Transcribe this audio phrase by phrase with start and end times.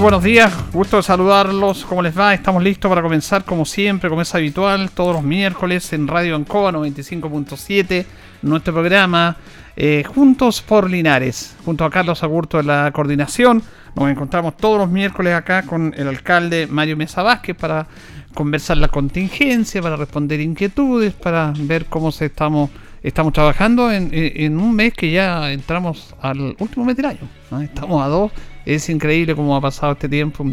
[0.00, 1.84] Buenos días, gusto de saludarlos.
[1.84, 2.32] ¿Cómo les va?
[2.32, 6.70] Estamos listos para comenzar, como siempre, como es habitual, todos los miércoles en Radio Ancoa
[6.70, 8.06] 95.7,
[8.42, 9.36] nuestro programa
[9.76, 13.62] eh, Juntos por Linares, junto a Carlos Agurto de la coordinación.
[13.96, 17.88] Nos encontramos todos los miércoles acá con el alcalde Mario Mesa Vázquez para
[18.34, 22.70] conversar la contingencia, para responder inquietudes, para ver cómo se estamos
[23.02, 27.28] estamos trabajando en, un mes que ya entramos al último mes del año.
[27.62, 28.32] Estamos a dos
[28.68, 30.44] es increíble cómo ha pasado este tiempo,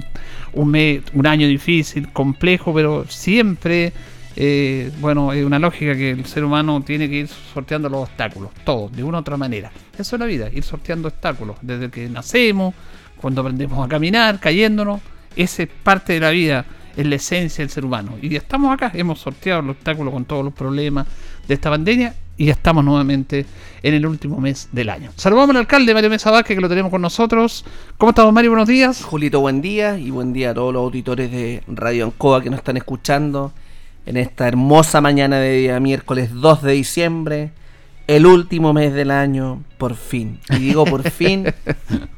[0.54, 3.92] un, mes, un año difícil, complejo, pero siempre,
[4.38, 8.52] eh, bueno, es una lógica que el ser humano tiene que ir sorteando los obstáculos,
[8.64, 9.70] todos, de una u otra manera.
[9.98, 12.74] Eso es la vida, ir sorteando obstáculos, desde que nacemos,
[13.18, 15.02] cuando aprendemos a caminar, cayéndonos,
[15.36, 18.18] esa es parte de la vida, es la esencia del ser humano.
[18.22, 21.06] Y estamos acá, hemos sorteado el obstáculo con todos los problemas
[21.50, 23.46] de esta pandemia y estamos nuevamente
[23.82, 25.12] en el último mes del año.
[25.16, 27.66] Saludamos al alcalde Mario Mesa Vázquez que lo tenemos con nosotros.
[27.98, 28.52] ¿Cómo estamos Mario?
[28.52, 29.04] Buenos días.
[29.04, 32.60] Julito, buen día y buen día a todos los auditores de Radio Ancoa que nos
[32.60, 33.54] están escuchando
[34.06, 37.52] en esta hermosa mañana de día miércoles 2 de diciembre,
[38.08, 40.40] el último mes del año, por fin.
[40.50, 41.46] Y digo por fin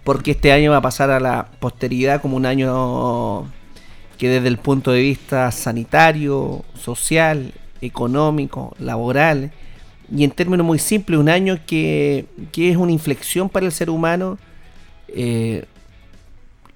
[0.04, 3.45] porque este año va a pasar a la posteridad como un año
[4.18, 9.52] que desde el punto de vista sanitario, social, económico, laboral,
[10.16, 14.38] y en términos muy simples, un año que, es una inflexión para el ser humano,
[15.09, 15.66] eh,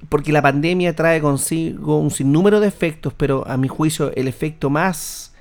[0.09, 4.69] porque la pandemia trae consigo un sinnúmero de efectos, pero a mi juicio el efecto
[4.69, 5.33] más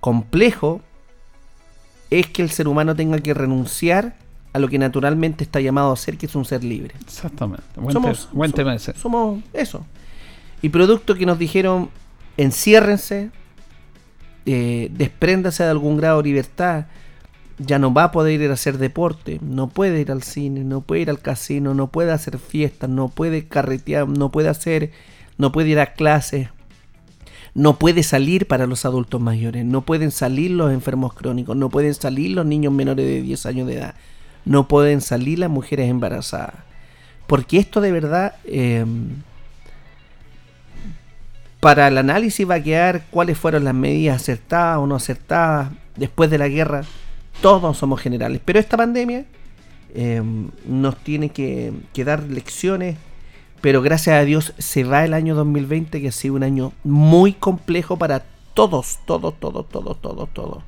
[0.00, 0.80] complejo
[2.10, 4.16] es que el ser humano tenga que renunciar
[4.52, 6.94] a lo que naturalmente está llamado a ser, que es un ser libre.
[7.04, 7.64] Exactamente.
[7.92, 8.28] somos,
[8.96, 9.84] somos eso.
[10.62, 11.90] Y producto que nos dijeron,
[12.36, 13.30] enciérrense,
[14.46, 16.86] eh, despréndase de algún grado de libertad,
[17.58, 20.80] ya no va a poder ir a hacer deporte, no puede ir al cine, no
[20.80, 24.92] puede ir al casino, no puede hacer fiestas, no puede carretear, no puede hacer,
[25.36, 26.48] no puede ir a clases,
[27.54, 31.94] no puede salir para los adultos mayores, no pueden salir los enfermos crónicos, no pueden
[31.94, 33.94] salir los niños menores de 10 años de edad,
[34.44, 36.54] no pueden salir las mujeres embarazadas.
[37.26, 39.22] Porque esto de verdad, em,
[41.60, 46.30] para el análisis va a quedar cuáles fueron las medidas acertadas o no acertadas después
[46.30, 46.84] de la guerra
[47.40, 48.40] todos somos generales.
[48.44, 49.24] Pero esta pandemia
[49.94, 50.22] eh,
[50.66, 51.72] nos tiene que,
[52.04, 52.96] dar lecciones.
[53.60, 57.32] Pero gracias a Dios se va el año 2020, que ha sido un año muy
[57.32, 60.62] complejo para todos, todos, todos, todos, todos, todos.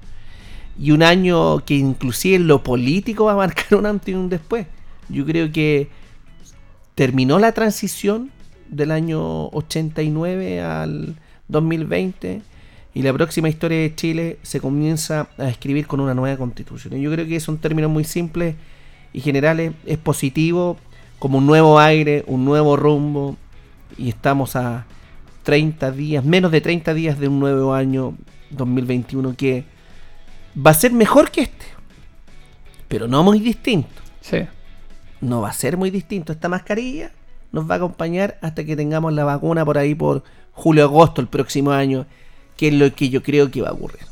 [0.78, 4.28] Y un año que inclusive en lo político va a marcar un antes y un
[4.28, 4.66] después.
[5.08, 5.88] Yo creo que
[6.94, 8.30] terminó la transición
[8.68, 11.16] del año 89 al
[11.48, 12.42] 2020
[12.92, 16.96] y la próxima historia de Chile se comienza a escribir con una nueva constitución.
[16.96, 18.56] Y yo creo que son términos muy simples
[19.12, 20.76] y generales, es positivo
[21.18, 23.36] como un nuevo aire, un nuevo rumbo
[23.96, 24.86] y estamos a
[25.44, 28.14] 30 días, menos de 30 días de un nuevo año
[28.50, 29.64] 2021 que
[30.54, 31.66] va a ser mejor que este,
[32.88, 33.88] pero no muy distinto.
[34.20, 34.38] Sí.
[35.20, 36.32] No va a ser muy distinto.
[36.32, 37.12] Esta mascarilla
[37.52, 41.70] nos va a acompañar hasta que tengamos la vacuna por ahí por julio-agosto el próximo
[41.70, 42.06] año
[42.60, 44.02] que es lo que yo creo que va a ocurrir.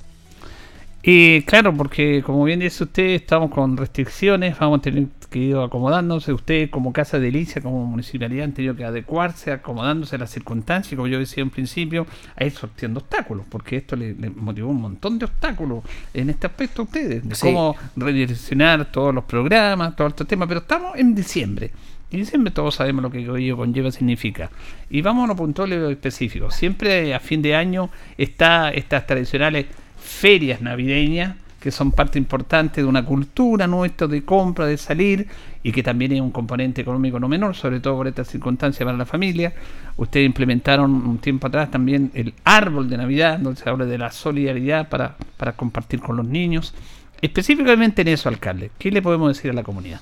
[1.03, 5.57] Y claro, porque como bien dice usted, estamos con restricciones, vamos a tener que ir
[5.59, 6.33] acomodándose.
[6.33, 10.97] Usted como Casa de Delicia, como municipalidad, han tenido que adecuarse, acomodándose a las circunstancias,
[10.97, 15.19] como yo decía en principio, a ir sorteando obstáculos, porque esto le, motivó un montón
[15.19, 15.85] de obstáculos
[16.15, 20.61] en este aspecto a ustedes, de cómo redireccionar todos los programas, todo este tema, pero
[20.61, 21.71] estamos en diciembre.
[22.11, 24.51] Y siempre todos sabemos lo que ello conlleva, significa.
[24.89, 26.51] Y vamos a lo puntual y específico.
[26.51, 29.67] Siempre a fin de año está estas tradicionales
[29.99, 35.27] ferias navideñas, que son parte importante de una cultura nuestra de compra, de salir,
[35.63, 38.97] y que también es un componente económico no menor, sobre todo por estas circunstancias para
[38.97, 39.53] la familia.
[39.97, 44.13] Ustedes implementaron un tiempo atrás también el árbol de Navidad, donde se habla de la
[44.13, 46.75] solidaridad para, para compartir con los niños.
[47.21, 50.01] Específicamente en eso, alcalde, ¿qué le podemos decir a la comunidad?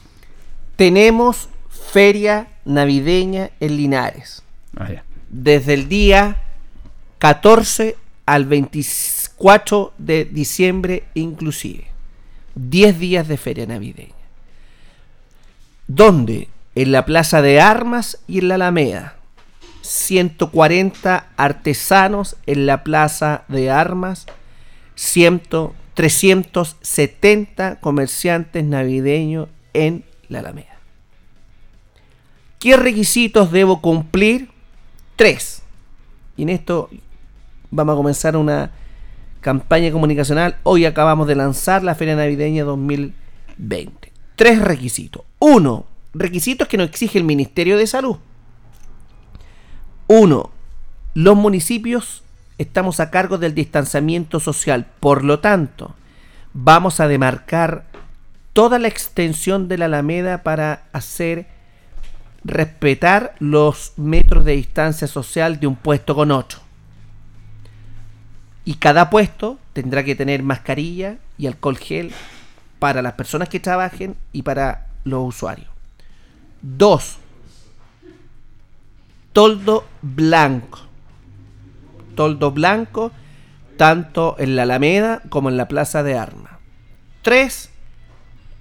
[0.76, 4.42] Tenemos feria navideña en Linares.
[4.76, 4.88] Ah,
[5.30, 6.36] Desde el día
[7.18, 7.96] 14
[8.26, 11.86] al 24 de diciembre inclusive.
[12.54, 14.12] 10 días de feria navideña.
[15.86, 16.48] ¿Dónde?
[16.74, 19.16] En la Plaza de Armas y en la Alameda.
[19.82, 24.26] 140 artesanos en la Plaza de Armas.
[24.96, 25.42] 100,
[25.94, 30.75] 370 comerciantes navideños en la Alameda.
[32.58, 34.50] ¿Qué requisitos debo cumplir?
[35.16, 35.62] Tres.
[36.36, 36.90] Y en esto
[37.70, 38.70] vamos a comenzar una
[39.40, 40.56] campaña comunicacional.
[40.62, 44.12] Hoy acabamos de lanzar la Feria Navideña 2020.
[44.34, 45.22] Tres requisitos.
[45.38, 48.16] Uno, requisitos que nos exige el Ministerio de Salud.
[50.08, 50.50] Uno,
[51.14, 52.22] los municipios
[52.58, 54.86] estamos a cargo del distanciamiento social.
[55.00, 55.94] Por lo tanto,
[56.52, 57.84] vamos a demarcar
[58.52, 61.46] toda la extensión de la Alameda para hacer
[62.46, 66.60] respetar los metros de distancia social de un puesto con otro.
[68.64, 72.12] Y cada puesto tendrá que tener mascarilla y alcohol gel
[72.78, 75.68] para las personas que trabajen y para los usuarios.
[76.62, 77.16] Dos,
[79.32, 80.80] toldo blanco.
[82.14, 83.12] Toldo blanco
[83.76, 86.52] tanto en la Alameda como en la Plaza de Armas.
[87.22, 87.70] Tres,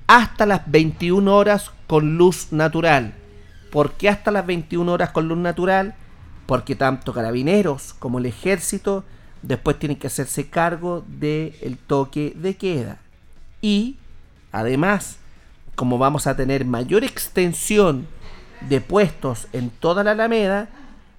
[0.07, 3.13] hasta las 21 horas con luz natural
[3.71, 5.95] ¿Por qué hasta las 21 horas con luz natural?
[6.45, 9.03] Porque tanto carabineros como el ejército
[9.41, 12.99] después tienen que hacerse cargo del toque de queda.
[13.61, 13.97] Y
[14.51, 15.17] además,
[15.75, 18.07] como vamos a tener mayor extensión
[18.61, 20.69] de puestos en toda la Alameda,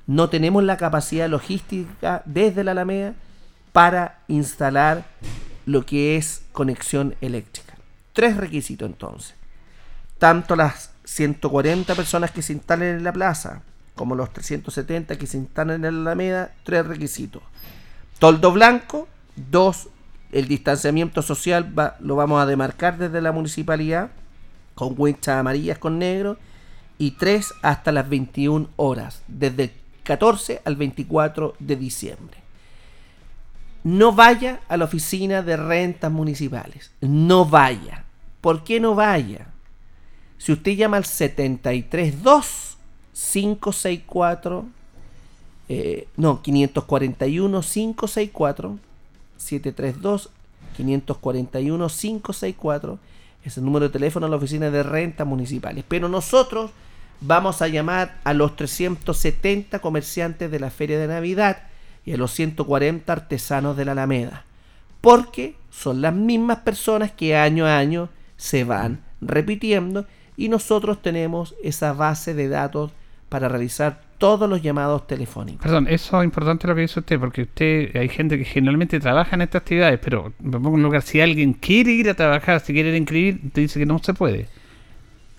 [0.07, 3.15] no tenemos la capacidad logística desde la Alameda
[3.73, 5.05] para instalar
[5.67, 7.75] lo que es conexión eléctrica.
[8.13, 9.35] Tres requisitos entonces.
[10.19, 13.63] Tanto las 140 personas que se instalen en la plaza,
[13.95, 17.43] como los 370 que se instalen en la Alameda, tres requisitos.
[18.19, 19.89] Toldo blanco, dos,
[20.33, 24.11] el distanciamiento social lo vamos a demarcar desde la municipalidad,
[24.75, 26.39] con huechas amarillas con negro,
[26.99, 32.39] y tres, hasta las 21 horas, desde el 14 al 24 de diciembre.
[33.85, 38.05] No vaya a la oficina de rentas municipales, no vaya.
[38.41, 39.49] ¿Por qué no vaya?
[40.39, 42.77] Si usted llama al 732
[43.13, 44.67] 564
[45.69, 48.79] eh, no, 541 564
[49.37, 50.31] 732
[50.77, 52.99] 541 564
[53.45, 55.85] es el número de teléfono a la oficina de rentas municipales.
[55.87, 56.71] Pero nosotros
[57.21, 61.65] vamos a llamar a los 370 comerciantes de la Feria de Navidad
[62.05, 64.45] y a los 140 artesanos de la Alameda.
[65.01, 70.07] Porque son las mismas personas que año a año se van repitiendo
[70.37, 72.93] y nosotros tenemos esa base de datos
[73.29, 75.63] para realizar todos los llamados telefónicos.
[75.63, 79.37] Perdón, eso es importante lo que dice usted, porque usted, hay gente que generalmente trabaja
[79.37, 82.73] en estas actividades, pero me pongo en lugar, si alguien quiere ir a trabajar, si
[82.73, 84.49] quiere ir a inscribir, te dice que no se puede.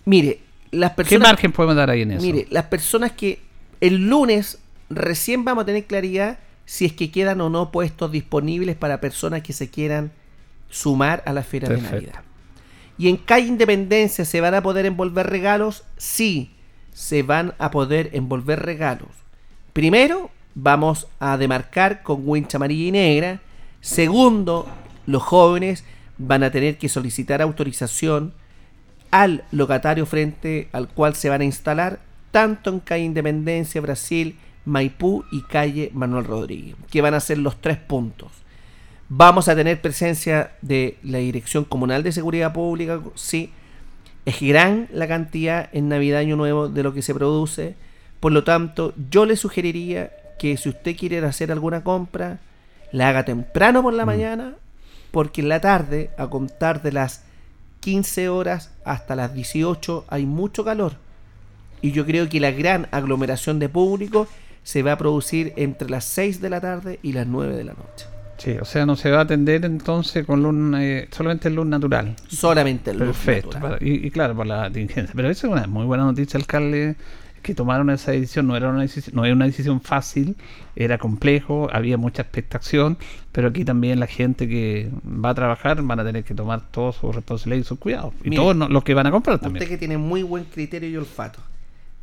[0.06, 0.40] Mire,
[0.72, 1.10] las personas...
[1.10, 2.22] ¿Qué margen podemos dar ahí en eso?
[2.22, 3.40] Mire, las personas que
[3.82, 4.60] el lunes
[4.90, 9.42] recién vamos a tener claridad si es que quedan o no puestos disponibles para personas
[9.42, 10.12] que se quieran
[10.70, 12.27] sumar a la feria de Navidad.
[12.98, 15.84] ¿Y en calle Independencia se van a poder envolver regalos?
[15.98, 16.52] Sí,
[16.94, 19.10] se van a poder envolver regalos.
[19.74, 23.42] Primero, vamos a demarcar con wincha amarilla y negra.
[23.82, 24.68] Segundo,
[25.06, 25.84] los jóvenes
[26.18, 28.34] van a tener que solicitar autorización
[29.12, 32.00] al locatario frente al cual se van a instalar,
[32.32, 37.62] tanto en calle Independencia, Brasil, Maipú y calle Manuel Rodríguez, que van a ser los
[37.62, 38.32] tres puntos.
[39.10, 43.52] Vamos a tener presencia de la Dirección Comunal de Seguridad Pública, sí.
[44.26, 47.76] Es gran la cantidad en Navidad Año Nuevo de lo que se produce.
[48.20, 52.40] Por lo tanto, yo le sugeriría que si usted quiere hacer alguna compra,
[52.92, 54.08] la haga temprano por la mm.
[54.08, 54.56] mañana,
[55.12, 57.24] porque en la tarde, a contar de las
[57.80, 60.96] 15 horas hasta las 18, hay mucho calor.
[61.82, 64.28] Y yo creo que la gran aglomeración de público
[64.64, 67.74] se va a producir entre las 6 de la tarde y las 9 de la
[67.74, 68.17] noche.
[68.38, 72.16] Sí, o sea, no se va a atender entonces con luz, eh, solamente luz natural.
[72.28, 73.60] Solamente luz Perfecto.
[73.82, 75.14] y, claro, por la contingencia.
[75.16, 76.96] Pero eso es una muy buena noticia, alcalde,
[77.42, 78.48] que tomaron esa decisión.
[78.48, 80.36] No era una decisión, no era una decisión fácil,
[80.76, 82.98] era complejo, había mucha expectación,
[83.32, 86.98] pero aquí también la gente que va a trabajar van a tener que tomar todos
[86.98, 88.14] sus responsabilidades y sus cuidados.
[88.24, 89.64] Y todos los que van a comprar también.
[89.64, 91.40] Usted que tiene muy buen criterio y olfato.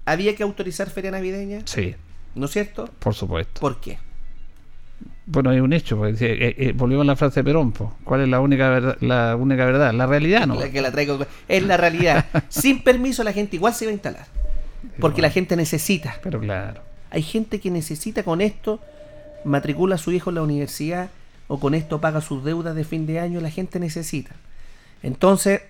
[0.04, 1.60] ¿Había que autorizar feria navideña?
[1.64, 1.94] Sí.
[2.34, 2.90] ¿No es cierto?
[2.98, 3.60] Por supuesto.
[3.60, 3.98] ¿Por qué?
[5.26, 7.72] Bueno, hay un hecho, pues, eh, eh, volvemos a la frase de Perón,
[8.04, 8.96] ¿cuál es la única verdad?
[9.00, 10.54] La única verdad, la realidad, ¿no?
[10.56, 12.26] La que la traigo, es la realidad.
[12.48, 14.26] Sin permiso la gente igual se va a instalar,
[15.00, 16.16] porque la gente necesita.
[16.22, 16.82] Pero claro.
[17.10, 18.80] Hay gente que necesita con esto
[19.44, 21.10] matricula a su hijo en la universidad
[21.48, 24.34] o con esto paga sus deudas de fin de año, la gente necesita.
[25.02, 25.60] Entonces,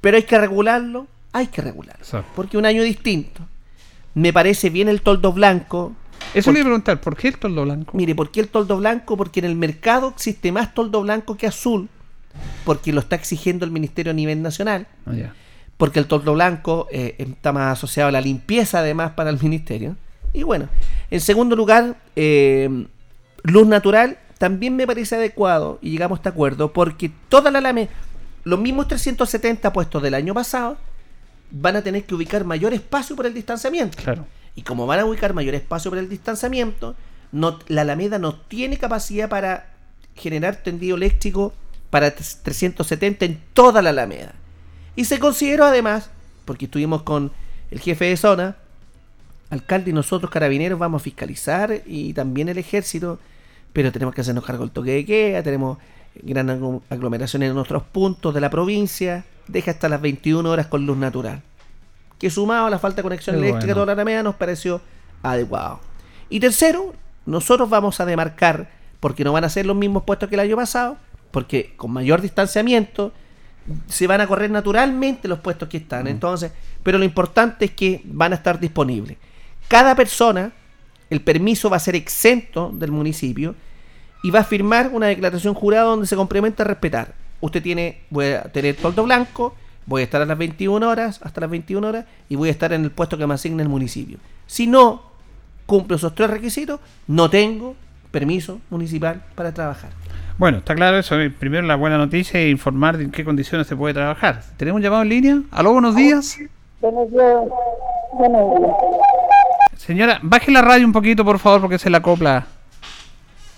[0.00, 1.96] pero hay que regularlo, hay que regular.
[1.98, 2.30] Exacto.
[2.34, 3.42] Porque un año distinto.
[4.14, 5.92] Me parece bien el toldo blanco.
[6.34, 7.96] Eso le iba a preguntar, ¿por qué el toldo blanco?
[7.96, 9.16] Mire, ¿por qué el toldo blanco?
[9.16, 11.88] Porque en el mercado existe más toldo blanco que azul.
[12.64, 14.86] Porque lo está exigiendo el ministerio a nivel nacional.
[15.06, 15.32] Ah.
[15.76, 19.96] Porque el toldo blanco eh, está más asociado a la limpieza además para el ministerio.
[20.32, 20.68] Y bueno,
[21.10, 22.86] en segundo lugar, eh,
[23.42, 27.90] luz natural también me parece adecuado y llegamos a este acuerdo porque toda la Alameda,
[28.44, 30.78] los mismos 370 puestos del año pasado,
[31.50, 33.98] van a tener que ubicar mayor espacio por el distanciamiento.
[34.02, 34.24] Claro.
[34.54, 36.94] Y como van a ubicar mayor espacio por el distanciamiento,
[37.32, 39.70] la Alameda no tiene capacidad para
[40.16, 41.54] generar tendido eléctrico
[41.90, 44.34] para 370 en toda la Alameda.
[44.96, 46.10] Y se consideró además,
[46.44, 47.32] porque estuvimos con
[47.70, 48.56] el jefe de zona,
[49.50, 53.18] alcalde y nosotros carabineros vamos a fiscalizar y también el ejército,
[53.72, 55.78] pero tenemos que hacernos cargo del toque de queda, tenemos
[56.22, 60.84] gran aglo- aglomeración en nuestros puntos de la provincia, deja hasta las 21 horas con
[60.86, 61.42] luz natural.
[62.20, 63.82] Que sumado a la falta de conexión Qué eléctrica de bueno.
[63.82, 64.80] toda la Alameda nos pareció
[65.22, 65.80] adecuado.
[66.28, 66.94] Y tercero,
[67.26, 70.56] nosotros vamos a demarcar, porque no van a ser los mismos puestos que el año
[70.56, 70.96] pasado,
[71.32, 73.12] porque con mayor distanciamiento
[73.86, 76.06] se van a correr naturalmente los puestos que están.
[76.06, 79.16] Entonces, pero lo importante es que van a estar disponibles.
[79.68, 80.52] Cada persona,
[81.08, 83.54] el permiso va a ser exento del municipio
[84.22, 87.14] y va a firmar una declaración jurada donde se complementa a respetar.
[87.40, 89.54] Usted tiene, voy a tener toldo blanco,
[89.90, 92.72] voy a estar a las 21 horas, hasta las 21 horas, y voy a estar
[92.72, 94.18] en el puesto que me asigne el municipio.
[94.46, 95.02] Si no
[95.66, 96.78] cumplo esos tres requisitos,
[97.08, 97.74] no tengo
[98.12, 99.90] permiso municipal para trabajar.
[100.38, 101.20] Bueno, está claro eso.
[101.20, 104.42] eh, Primero la buena noticia es informar de en qué condiciones se puede trabajar.
[104.56, 105.42] ¿Tenemos un llamado en línea?
[105.50, 106.38] ¿Aló, buenos días?
[106.80, 107.40] Buenos días.
[108.12, 108.72] Buenos días.
[109.76, 112.46] Señora, baje la radio un poquito, por favor, porque se la acopla.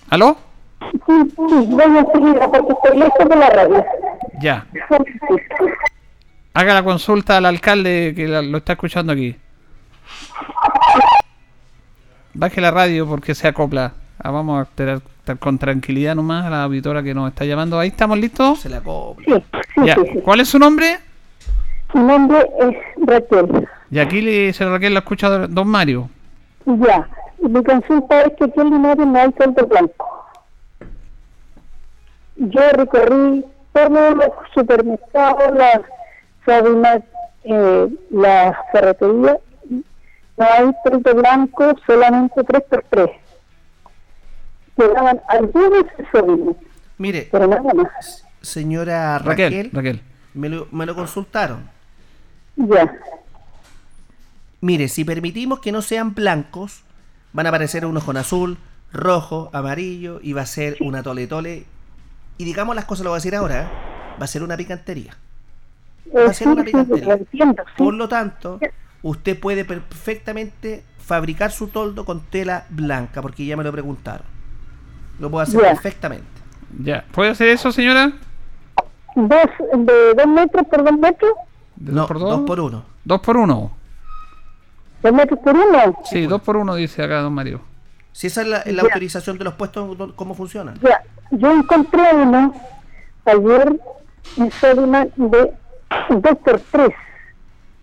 [0.09, 0.39] ¿Aló?
[0.81, 3.85] Sí, sí, voy a seguir porque estoy lejos de la radio.
[4.41, 4.67] Ya.
[6.55, 9.37] Haga la consulta al alcalde que la- lo está escuchando aquí.
[12.35, 13.93] Baje la radio porque se acopla.
[14.19, 17.79] Ah, vamos a tener, estar con tranquilidad nomás a la auditora que nos está llamando.
[17.79, 18.61] Ahí estamos listos.
[18.61, 19.25] Se la copla.
[19.37, 19.45] Sí,
[19.75, 19.95] sí, Ya.
[19.97, 20.21] sí, sí.
[20.23, 20.99] ¿Cuál es su nombre?
[21.95, 23.69] Mi nombre es Raquel.
[23.91, 26.09] Y aquí le, se Raquel la escucha don Mario.
[26.67, 27.09] Ya.
[27.41, 30.27] Mi consulta es que aquí en Linares no hay toldo blanco.
[32.37, 35.81] Yo recorrí todos los supermercados, las
[36.47, 39.39] eh, las ferreterías.
[40.37, 43.13] No hay toldo blanco, solamente 3x3.
[44.77, 46.57] Quedaban algunos sobrinos,
[46.99, 48.25] Mire, pero nada más.
[48.41, 50.03] señora Raquel, Raquel, Raquel.
[50.35, 51.69] Me, lo, me lo consultaron.
[52.57, 52.93] Ya.
[54.61, 56.83] Mire, si permitimos que no sean blancos,
[57.33, 58.57] van a aparecer unos con azul,
[58.93, 61.67] rojo, amarillo y va a ser una tole tole.
[62.39, 63.67] Y digamos las cosas, lo voy a decir ahora, ¿eh?
[64.21, 65.17] va a ser una picantería.
[66.15, 66.65] Va a Eh, ser una.
[67.77, 68.59] Por lo tanto,
[69.03, 74.27] usted puede perfectamente fabricar su toldo con tela blanca, porque ya me lo preguntaron.
[75.19, 76.27] Lo puede hacer perfectamente.
[76.83, 77.05] Ya.
[77.13, 78.13] ¿Puede hacer eso, señora?
[79.15, 79.29] Dos,
[79.77, 81.33] de dos metros por dos metros,
[81.77, 82.31] ¿De No, dos por dos?
[82.31, 82.85] dos por uno.
[83.05, 83.73] Dos por uno.
[85.03, 85.99] dos metros por uno.
[86.05, 87.61] Sí, dos por uno dice acá don Mario.
[88.13, 90.79] Si esa es la, la autorización de los puestos, ¿cómo funcionan?
[90.83, 92.55] Ya, yo encontré uno
[93.25, 93.81] ayer
[94.37, 95.53] en Sodimac de
[96.45, 96.91] por tres.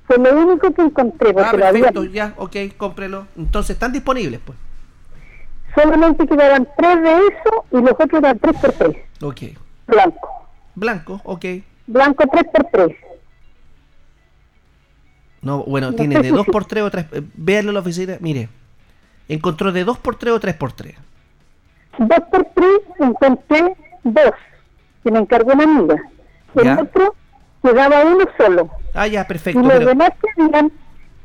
[0.05, 3.27] Fue lo único que encontré, porque Ah, lo había- perfecto, ya, ok, cómprelo.
[3.37, 4.57] Entonces, están disponibles, pues.
[5.75, 9.41] solamente quedaban tres de eso y los otros eran tres por tres, Ok.
[9.87, 10.29] blanco.
[10.75, 11.45] Blanco, ok.
[11.87, 12.97] Blanco tres por tres.
[15.41, 17.05] No, bueno, No tiene de si- 2 por 3 o 3.
[17.35, 18.17] Véanlo en la oficina.
[18.19, 18.49] Mire,
[19.29, 20.95] encontró de 2 por 3 o 3 por 3
[21.97, 24.31] Dos por tres encontré dos,
[25.03, 25.95] que me encargó una amiga.
[26.55, 26.79] El Ya.
[26.81, 27.15] otro
[27.61, 28.69] quedaba uno solo.
[28.93, 29.61] Ah, ya, Y perfecto.
[29.61, 30.71] los Pero, demás que habían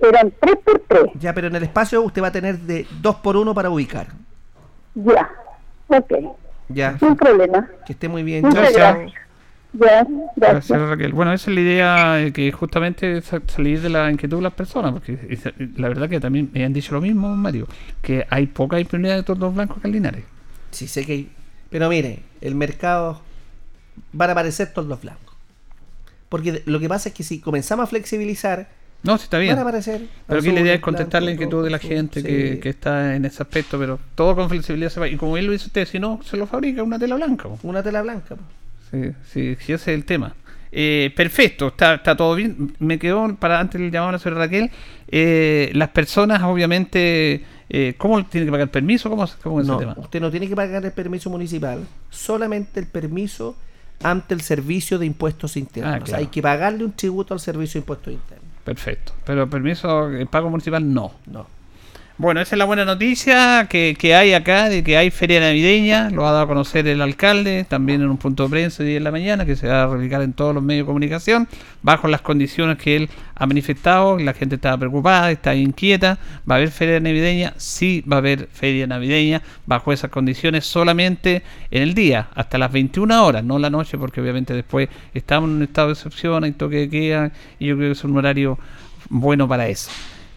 [0.00, 1.04] eran tres por tres.
[1.18, 4.08] ya, pero en el espacio usted va a tener de 2 por 1 para ubicar.
[4.94, 5.30] Ya.
[5.88, 6.12] Ok.
[6.68, 7.68] Ya, Sin problema.
[7.86, 8.42] que esté muy bien.
[8.44, 8.94] Muchas chao.
[8.94, 9.12] gracias.
[9.72, 10.80] Ya, Gracias, gracias.
[10.88, 11.12] Raquel.
[11.12, 14.52] Bueno, esa es la idea, eh, que justamente sa- salir de la inquietud de las
[14.52, 15.38] personas, porque
[15.76, 17.66] la verdad que también me han dicho lo mismo, Mario,
[18.00, 20.24] que hay poca disponibilidad de tordos blancos Linares.
[20.70, 21.32] Sí, sé que hay.
[21.70, 23.20] Pero mire, el mercado
[24.12, 25.23] van a aparecer todos los blancos.
[26.34, 28.68] Porque lo que pasa es que si comenzamos a flexibilizar,
[29.04, 29.52] No, sí está bien.
[29.52, 30.02] van a aparecer.
[30.26, 32.26] Pero aquí la idea es contestar la inquietud de la gente sí.
[32.26, 35.06] que, que está en ese aspecto, pero todo con flexibilidad se va.
[35.06, 37.44] Y como bien lo dice usted, si no, se lo fabrica una tela blanca.
[37.48, 37.58] po.
[37.62, 38.34] Una tela blanca.
[38.34, 38.42] po.
[38.90, 40.34] Sí, sí, sí, ese es el tema.
[40.76, 42.74] Eh, perfecto, está, está todo bien.
[42.80, 44.72] Me quedó, para antes del llamado a la señora Raquel,
[45.06, 49.08] eh, las personas obviamente, eh, ¿cómo tienen que pagar permiso?
[49.08, 49.94] ¿Cómo, cómo es No, ese tema?
[49.98, 53.54] usted no tiene que pagar el permiso municipal, solamente el permiso
[54.04, 55.94] ante el servicio de impuestos internos.
[55.94, 56.20] Ah, claro.
[56.20, 58.44] hay que pagarle un tributo al servicio de impuestos internos.
[58.62, 59.12] Perfecto.
[59.24, 61.12] Pero permiso, el pago municipal no.
[61.26, 61.46] No.
[62.16, 66.10] Bueno, esa es la buena noticia que, que hay acá, de que hay feria navideña,
[66.10, 69.02] lo ha dado a conocer el alcalde, también en un punto de prensa hoy en
[69.02, 71.48] la mañana, que se va a replicar en todos los medios de comunicación,
[71.82, 76.58] bajo las condiciones que él ha manifestado, la gente está preocupada, está inquieta, va a
[76.58, 81.42] haber feria navideña, sí va a haber feria navideña, bajo esas condiciones solamente
[81.72, 85.56] en el día, hasta las 21 horas, no la noche, porque obviamente después estamos en
[85.56, 88.56] un estado de excepción, hay toque de queda, y yo creo que es un horario
[89.08, 89.90] bueno para eso.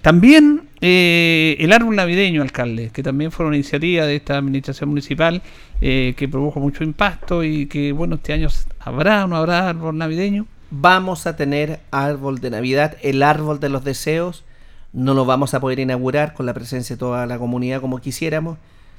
[0.08, 5.42] También eh, el árbol navideño, alcalde, que también fue una iniciativa de esta administración municipal
[5.82, 8.48] eh, que produjo mucho impacto y que, bueno, este año
[8.80, 10.46] habrá o no habrá árbol navideño.
[10.72, 14.46] Vamos a tener árbol de Navidad, el árbol de los deseos.
[14.94, 18.58] No lo vamos a poder inaugurar con la presencia de toda la comunidad como quisiéramos.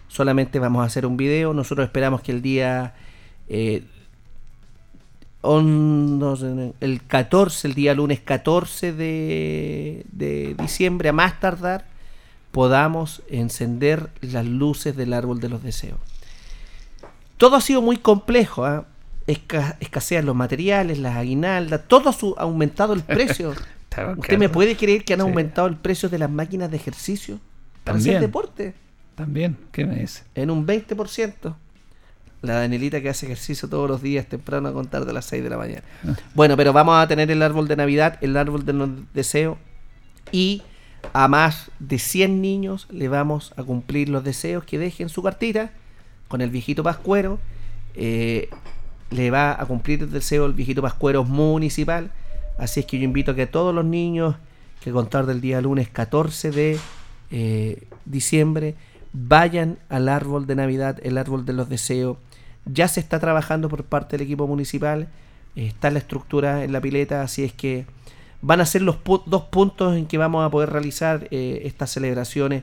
[0.09, 1.55] Solamente vamos a hacer un video.
[1.55, 2.93] Nosotros esperamos que el día
[3.49, 3.83] eh,
[5.43, 11.85] on- no sé, el 14, el día lunes 14 de, de diciembre, a más tardar,
[12.51, 15.99] podamos encender las luces del árbol de los deseos.
[17.37, 18.87] Todo ha sido muy complejo, ¿ah?
[19.27, 23.53] Esca- escasean los materiales, las aguinaldas, todo ha aumentado el precio.
[24.19, 25.27] ¿Usted me puede creer que han Sí.
[25.27, 27.39] aumentado el precio de las máquinas de ejercicio
[27.85, 28.75] para hacer deporte?
[29.15, 30.23] También, ¿qué me dice?
[30.35, 31.55] En un 20%.
[32.43, 35.51] La Danielita que hace ejercicio todos los días temprano a contar de las 6 de
[35.51, 35.83] la mañana.
[36.35, 39.59] Bueno, pero vamos a tener el árbol de Navidad, el árbol de los deseos.
[40.31, 40.63] Y
[41.13, 45.71] a más de 100 niños le vamos a cumplir los deseos que dejen su cartita
[46.29, 47.39] con el viejito Pascuero.
[47.95, 48.49] eh,
[49.11, 52.11] le va a cumplir el deseo el viejito Pascuero municipal.
[52.59, 54.37] Así es que yo invito a que todos los niños
[54.83, 56.79] que contar del día lunes 14 de
[57.31, 58.75] eh, diciembre
[59.13, 62.17] vayan al árbol de Navidad, el árbol de los deseos.
[62.73, 65.09] Ya se está trabajando por parte del equipo municipal,
[65.57, 67.87] eh, está la estructura en la pileta, así es que
[68.43, 71.91] van a ser los pu- dos puntos en que vamos a poder realizar eh, estas
[71.91, 72.63] celebraciones.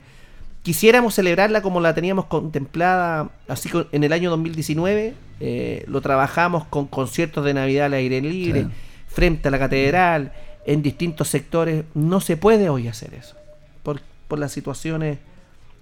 [0.63, 6.63] Quisiéramos celebrarla como la teníamos contemplada, así co- en el año 2019, eh, lo trabajamos
[6.65, 8.61] con conciertos de Navidad al aire libre,
[9.07, 10.31] frente a la catedral,
[10.65, 11.83] en distintos sectores.
[11.93, 13.35] No se puede hoy hacer eso,
[13.83, 15.19] por, por las situaciones.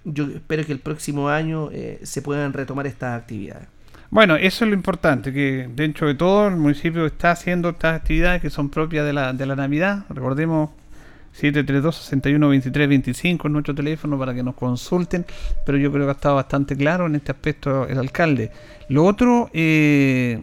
[0.04, 3.68] Yo espero que el próximo año eh, se puedan retomar estas actividades.
[4.14, 8.40] Bueno, eso es lo importante, que dentro de todo el municipio está haciendo estas actividades
[8.40, 10.04] que son propias de la, de la Navidad.
[10.08, 10.70] Recordemos
[11.36, 15.26] 732-61-23-25 en nuestro teléfono para que nos consulten,
[15.66, 18.52] pero yo creo que ha estado bastante claro en este aspecto el alcalde.
[18.88, 20.40] Lo otro, eh,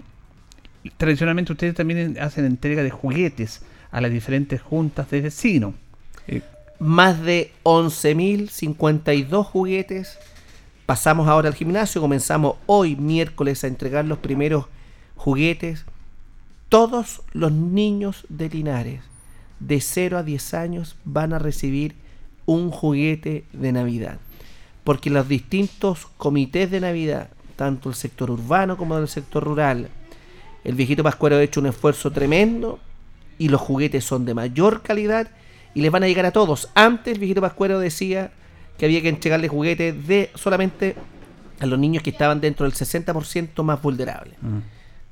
[0.97, 5.75] tradicionalmente ustedes también hacen entrega de juguetes a las diferentes juntas de vecinos.
[6.27, 6.41] Eh,
[6.79, 10.19] Más de 11.052 juguetes.
[10.91, 14.65] Pasamos ahora al gimnasio, comenzamos hoy miércoles a entregar los primeros
[15.15, 15.85] juguetes.
[16.67, 18.99] Todos los niños de Linares
[19.61, 21.95] de 0 a 10 años van a recibir
[22.45, 24.17] un juguete de Navidad.
[24.83, 29.87] Porque los distintos comités de Navidad, tanto el sector urbano como del sector rural,
[30.65, 32.79] el viejito Pascuero ha hecho un esfuerzo tremendo
[33.37, 35.29] y los juguetes son de mayor calidad
[35.73, 36.67] y les van a llegar a todos.
[36.75, 38.33] Antes el viejito Pascuero decía
[38.81, 40.95] que había que entregarle juguetes de solamente
[41.59, 44.33] a los niños que estaban dentro del 60% más vulnerables.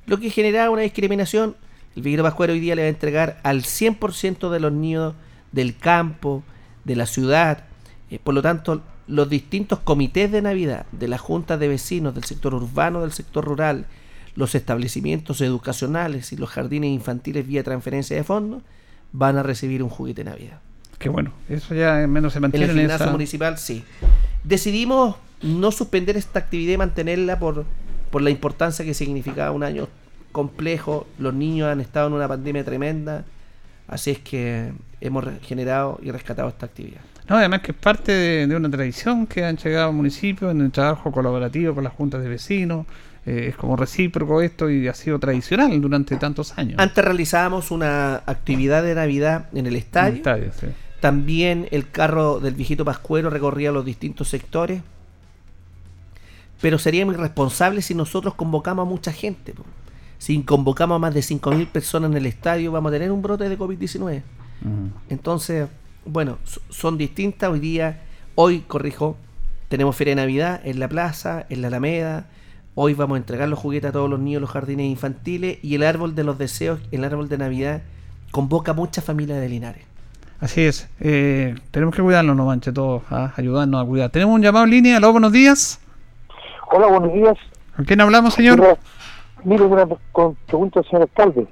[0.06, 1.54] Lo que generaba una discriminación.
[1.94, 5.14] El viejito Pascuero hoy día le va a entregar al 100% de los niños
[5.52, 6.42] del campo,
[6.84, 7.62] de la ciudad.
[8.10, 12.24] Eh, por lo tanto, los distintos comités de Navidad, de las juntas de vecinos, del
[12.24, 13.86] sector urbano, del sector rural,
[14.34, 18.64] los establecimientos educacionales y los jardines infantiles vía transferencia de fondos,
[19.12, 20.60] van a recibir un juguete de Navidad.
[21.00, 23.82] Que bueno, eso ya menos se En mantiene el en gimnasio esa- municipal, sí.
[24.44, 27.64] Decidimos no suspender esta actividad y mantenerla por,
[28.10, 29.88] por la importancia que significaba un año
[30.32, 31.06] complejo.
[31.18, 33.24] Los niños han estado en una pandemia tremenda.
[33.88, 37.00] Así es que hemos generado y rescatado esta actividad.
[37.28, 40.60] No, además que es parte de, de una tradición que han llegado al municipio en
[40.60, 42.86] el trabajo colaborativo con las juntas de vecinos.
[43.26, 46.78] eh, es como recíproco esto y ha sido tradicional durante tantos años.
[46.78, 50.14] Antes realizábamos una actividad de Navidad en el En el estadio.
[50.16, 50.66] estadio, sí.
[51.00, 54.82] También el carro del viejito Pascuero recorría los distintos sectores.
[56.60, 59.54] Pero seríamos irresponsables si nosotros convocamos a mucha gente.
[60.18, 63.48] Si convocamos a más de 5.000 personas en el estadio, vamos a tener un brote
[63.48, 64.22] de COVID-19.
[64.62, 64.90] Ujú.
[65.08, 65.68] Entonces,
[66.04, 67.48] bueno, so- son distintas.
[67.50, 68.02] Hoy día,
[68.34, 69.16] hoy, corrijo,
[69.70, 72.26] tenemos Feria de Navidad en la plaza, en la Alameda.
[72.74, 75.58] Hoy vamos a entregar los juguetes a todos los niños, los jardines infantiles.
[75.62, 77.82] Y el árbol de los deseos, el árbol de Navidad,
[78.32, 79.84] convoca a muchas familias de Linares.
[80.40, 80.88] Así es.
[81.00, 83.32] eh, tenemos que cuidarnos, no manche, todos, ¿ah?
[83.36, 84.10] ayudarnos a cuidar.
[84.10, 84.96] Tenemos un llamado en línea.
[84.96, 85.80] Aló, buenos días.
[86.72, 87.36] Hola, buenos días.
[87.76, 88.78] ¿Con quién hablamos, señor?
[89.44, 89.86] Mire, una
[90.46, 91.46] pregunta señor alcalde.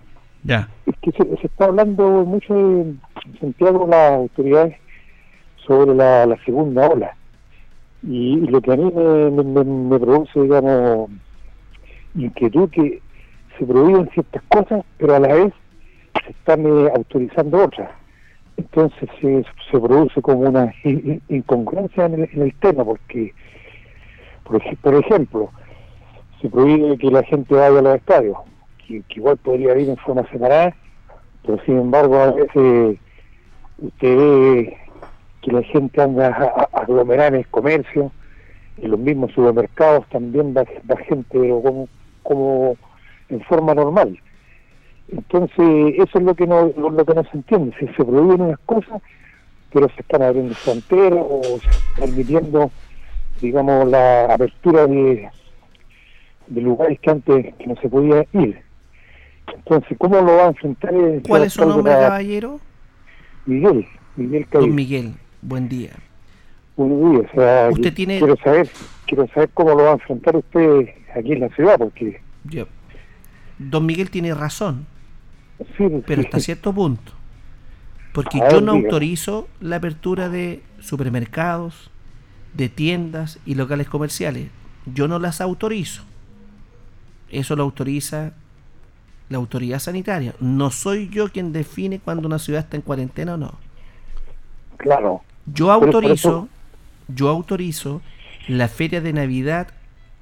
[0.45, 0.69] Ya.
[0.87, 3.01] Es que se, se está hablando mucho en
[3.41, 4.77] Santiago las autoridades
[5.67, 7.15] sobre la, la segunda ola.
[8.03, 11.11] Y, y lo que a mí me, me- me- me produce, digamos,
[12.15, 13.03] inquietud que
[13.59, 15.53] se prohíben ciertas cosas, pero a la vez
[16.25, 17.91] se están eh, autorizando otras.
[18.59, 23.33] Entonces se, se produce como una in- in- incongruencia en el, en el tema, porque,
[24.45, 25.53] por, por ejemplo,
[26.43, 28.37] se prohíbe que la gente vaya a los estadios,
[28.87, 30.77] que, igual podría ir en forma separada,
[31.43, 32.99] pero sin embargo a veces
[33.79, 34.77] usted ve
[35.41, 38.13] que la gente anda a, a- aglomerada en el comercio,
[38.77, 41.89] en los mismos supermercados también va, va gente pero como,
[42.25, 42.77] como
[43.29, 44.19] en forma normal.
[45.11, 47.75] Entonces, eso es lo que no, lo, lo que no se entiende.
[47.81, 49.01] Se, se prohíben unas cosas,
[49.73, 52.71] pero se están abriendo fronteras o se está permitiendo,
[53.41, 55.29] digamos, la apertura de,
[56.49, 58.61] de lugares que antes que no se podía ir.
[59.55, 62.61] Entonces, ¿cómo lo va a enfrentar el ¿Cuál es su nombre, la- caballero?
[63.47, 64.75] Miguel, Miguel Don.
[64.75, 65.93] Miguel, buen día.
[66.77, 68.69] Buenos días, o sea, Usted tiene- quiero saber,
[69.07, 72.67] quiero saber cómo lo va a enfrentar usted aquí en la ciudad, porque Yo-
[73.59, 74.87] Don Miguel tiene razón,
[75.77, 77.13] sí, pero hasta cierto punto.
[78.13, 78.73] Porque A yo no diga.
[78.73, 81.91] autorizo la apertura de supermercados,
[82.53, 84.53] de tiendas y locales comerciales.
[84.85, 86.05] Yo no las autorizo.
[87.29, 88.35] Eso lo autoriza
[89.29, 90.35] la autoridad sanitaria.
[90.41, 93.61] No soy yo quien define cuando una ciudad está en cuarentena o no.
[94.77, 96.51] claro, Yo autorizo,
[97.09, 98.03] yo autorizo
[98.47, 99.75] la feria de Navidad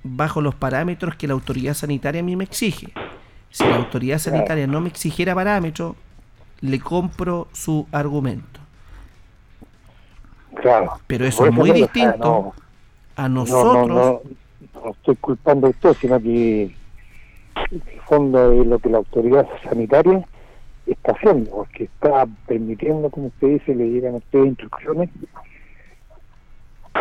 [0.03, 2.97] bajo los parámetros que la autoridad sanitaria a mí me exige.
[3.57, 5.97] Si la autoridad sanitaria no me exigiera parámetros,
[6.61, 8.61] le compro su argumento.
[10.57, 10.93] claro.
[11.07, 12.55] Pero eso es muy no, o sea, distinto no,
[13.17, 13.89] a no, nosotros.
[13.89, 14.21] no, no,
[14.85, 19.49] no estoy culpando a usted, sino que en el fondo es lo que la autoridad
[19.65, 20.23] sanitaria
[20.87, 25.09] está haciendo, porque está permitiendo, como usted dice, le llegan a ustedes instrucciones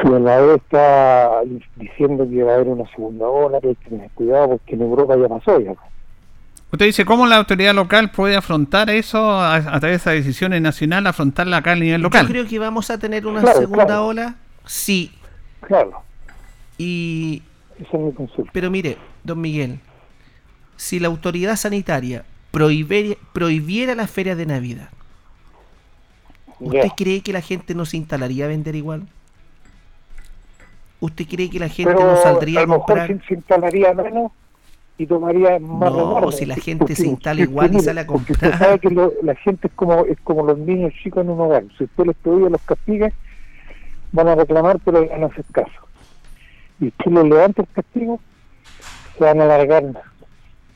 [0.06, 1.42] y a la vez está
[1.76, 4.84] diciendo que va a haber una segunda ola, que hay que tener cuidado porque en
[4.84, 5.76] Europa ya pasó ya.
[6.76, 10.52] Usted dice, ¿cómo la autoridad local puede afrontar eso a, a través de esa decisión
[10.62, 12.28] nacional, afrontarla acá a nivel local?
[12.28, 14.06] Yo creo que vamos a tener una Claro, segunda claro.
[14.08, 14.36] ola,
[14.66, 15.12] sí.
[15.62, 16.06] Claro,
[16.78, 17.44] Y
[17.78, 18.52] esa es mi consulta.
[18.52, 19.80] Pero mire, don Miguel,
[20.78, 24.90] si la autoridad sanitaria prohibiera, prohibiera las ferias de Navidad,
[26.60, 26.96] ¿usted Ya.
[26.96, 29.08] cree que la gente no se instalaría a vender igual?
[31.00, 33.08] ¿Usted cree que la gente Pero no saldría a a lo mejor comprar?
[33.08, 34.32] se, se instalaría menos
[34.98, 38.34] y tomaría más No, si la Porque- gente se instala igual y sale a porque
[38.34, 38.54] comprar.
[38.54, 41.40] usted sabe que lo- la gente es como es como los niños chicos en un
[41.42, 41.64] hogar.
[41.78, 43.12] Si usted les prohíbe los castiga,
[44.12, 45.72] van a reclamar, pero van a hacer caso.
[46.80, 48.20] Y si les levanta el castigo,
[49.18, 49.84] se van a alargar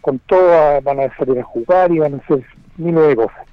[0.01, 2.43] con todo, van a salir a jugar y van a hacer
[2.77, 3.45] miles de cosas.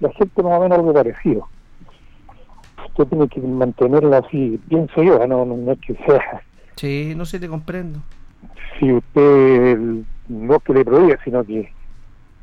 [0.00, 1.48] La gente más o menos algo parecido.
[2.88, 6.42] Usted tiene que mantenerla así, pienso yo, no, no, no es que sea
[6.76, 8.00] Sí, no sé, te comprendo.
[8.78, 9.78] Si usted
[10.28, 11.72] no que le prohíba, sino que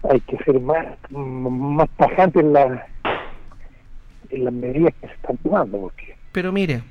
[0.10, 2.88] hay que ser más más tajante en, la,
[4.30, 6.84] en las medidas que se están tomando, porque Pero mire,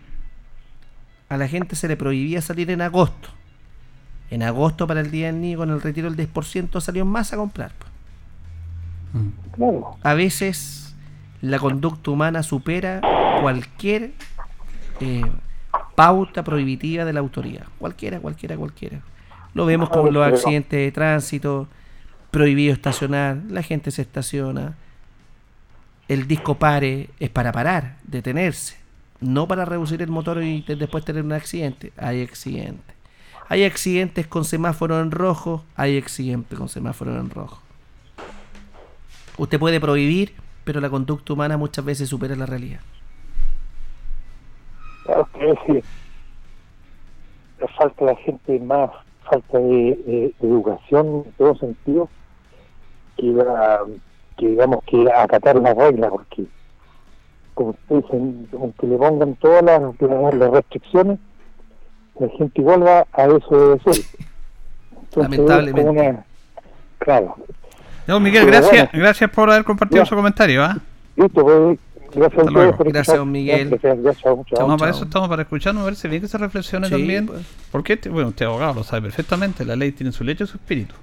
[1.29, 3.31] a la gente se le prohibía salir en agosto.
[4.31, 7.37] En agosto para el Día del Niño con el retiro del 10% salió más a
[7.37, 7.73] comprar.
[9.13, 9.25] pues.
[9.57, 10.97] claro, a veces
[11.41, 13.01] la conducta humana supera
[13.41, 14.13] cualquier
[15.01, 15.23] eh,
[16.01, 17.67] pauta prohibitiva de la autoridad.
[17.79, 19.03] Cualquiera, cualquiera, cualquiera.
[19.53, 21.69] Lo vemos con los accidentes de tránsito,
[22.31, 24.79] prohibido estacionar, la gente se estaciona.
[26.09, 28.79] El disco pare es para parar, detenerse,
[29.21, 31.93] no para reducir el motor y después tener un accidente.
[31.99, 32.97] Hay accidentes.
[33.51, 37.61] Hay accidentes con semáforo en rojo, hay accidentes con semáforo en rojo.
[39.37, 40.33] Usted puede prohibir,
[40.65, 42.81] pero la conducta humana muchas veces supera la realidad.
[45.05, 45.85] Claro que es
[47.61, 48.91] la falta de la gente más
[49.29, 49.65] falta de,
[50.07, 52.09] de- de educación en todo sentido
[53.17, 53.35] que,
[54.39, 56.45] que digamos que acatar las reglas porque
[57.55, 61.19] como ustedes dicen aunque le pongan todas las, las- las restricciones
[62.19, 64.05] la gente igual va a eso de ser
[65.17, 65.91] Lamentablemente.
[65.91, 66.25] una-
[66.99, 67.37] claro
[68.07, 69.05] Don Miguel, Pero gracias, bueno.
[69.05, 70.07] gracias por haber compartido Ya.
[70.09, 70.65] su comentario.
[70.65, 70.77] ¿ah?
[71.15, 71.79] Listo, pues,
[72.15, 73.69] gracias Hasta a por Gracias, don Miguel.
[73.71, 74.69] Gracias, gracias, chao, chao.
[74.69, 77.27] No, para eso estamos, para escucharnos, a ver si bien que se reflexione Sí, también.
[77.27, 77.43] pues.
[77.71, 80.57] Porque, este- bueno, usted abogado lo sabe perfectamente, la ley tiene su leche y su
[80.57, 80.95] espíritu.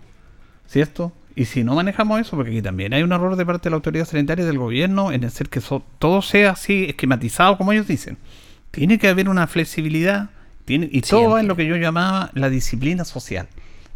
[0.67, 1.12] ¿Cierto?
[1.36, 3.76] Y si no manejamos eso, porque aquí también hay un error de parte de la
[3.76, 7.88] autoridad sanitaria y del gobierno en hacer que so- todo sea así esquematizado como ellos
[7.88, 8.17] dicen.
[8.72, 10.30] Tiene que haber una flexibilidad
[10.65, 11.48] tiene, y todo va en Siempre.
[11.48, 13.48] lo que yo llamaba la disciplina social.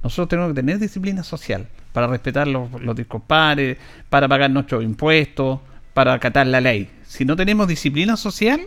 [0.04, 3.78] Nosotros tenemos que tener disciplina social para respetar los, los discos pares,
[4.10, 5.60] para pagar nuestros impuestos,
[5.94, 6.90] para acatar la ley.
[7.12, 8.62] Si no tenemos disciplina social,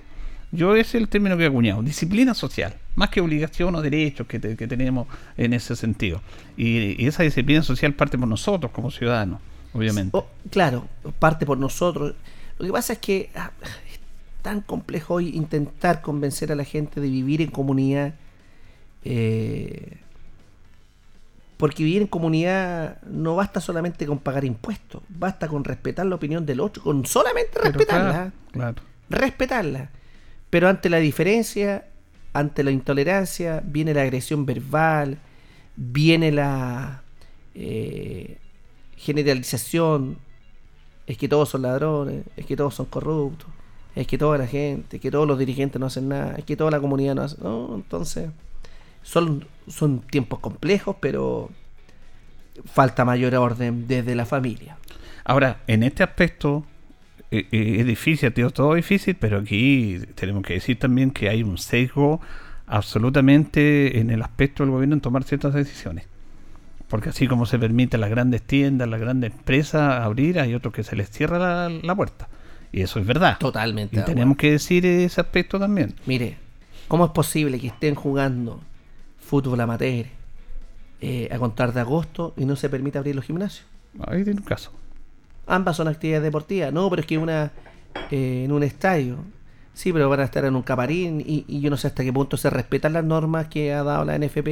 [0.53, 4.27] yo ese es el término que he acuñado, disciplina social, más que obligación o derechos
[4.27, 5.07] que, te- tenemos
[5.39, 6.21] en ese sentido.
[6.57, 9.41] Y, y esa disciplina social parte por nosotros como ciudadanos,
[9.73, 10.11] obviamente.
[10.17, 10.87] Oh, claro,
[11.19, 12.15] parte por nosotros.
[12.59, 13.51] Lo que pasa es que ah,
[13.91, 13.99] es
[14.43, 18.15] tan complejo hoy intentar convencer a la gente de vivir en comunidad.
[19.05, 19.99] eh,
[21.57, 26.45] porque vivir en comunidad no basta solamente con pagar impuestos, basta con respetar la opinión
[26.47, 28.11] del otro, con solamente Pero respetarla.
[28.11, 28.83] claro, claro.
[29.09, 29.91] respetarla.
[30.51, 31.87] Pero ante la diferencia,
[32.33, 35.19] ante la intolerancia, viene la agresión verbal,
[35.77, 37.03] viene la
[37.55, 38.39] eh,
[38.97, 40.19] generalización,
[41.07, 43.49] es que todos son ladrones, es que todos son corruptos,
[43.95, 46.57] es que toda la gente, es que todos los dirigentes no hacen nada, es que
[46.57, 47.37] toda la comunidad no hace...
[47.41, 48.31] No, entonces,
[49.05, 51.51] son, son tiempos complejos, pero
[52.65, 54.77] falta mayor orden desde la familia.
[55.25, 56.65] Ahora, en este aspecto
[57.31, 61.43] eh, eh, es difícil, tío, todo difícil, pero aquí tenemos que decir también que hay
[61.43, 62.21] un sesgo
[62.67, 66.07] absolutamente en el aspecto del gobierno en tomar ciertas decisiones.
[66.89, 70.73] Porque así como se permite a las grandes tiendas, las grandes empresas abrir, hay otros
[70.73, 72.29] que se les cierra la, la puerta.
[72.73, 73.39] Y eso es verdad.
[73.39, 74.01] Totalmente.
[74.01, 75.95] Y tenemos que decir ese aspecto también.
[76.07, 76.37] Mire,
[76.89, 78.61] ¿cómo es posible que estén jugando
[79.35, 80.07] fútbol amateur
[81.01, 83.67] eh, a contar de agosto y no se permita abrir los gimnasios?
[84.07, 84.71] Ahí tiene un caso.
[85.49, 86.73] Ambas son actividades deportivas.
[86.73, 87.51] No, pero es que una
[88.13, 89.17] eh, en un estadio.
[89.73, 92.13] Sí, pero van a estar en un camarín y, y yo no sé hasta qué
[92.13, 94.47] punto se respetan las normas que ha dado la NFP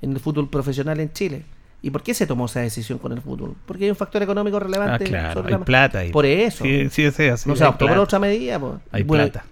[0.00, 1.42] en el fútbol profesional en Chile.
[1.82, 3.54] ¿Y por qué se tomó esa decisión con el fútbol?
[3.66, 5.04] Porque hay un factor económico Ah, relevante.
[5.04, 6.00] claro, sobre hay la- plata.
[6.10, 6.64] Por eso.
[6.64, 8.58] Sí, sí, sí, así, no se optó por otra medida.
[8.58, 8.72] pues.
[8.92, 9.46] Hay Bueno, plata.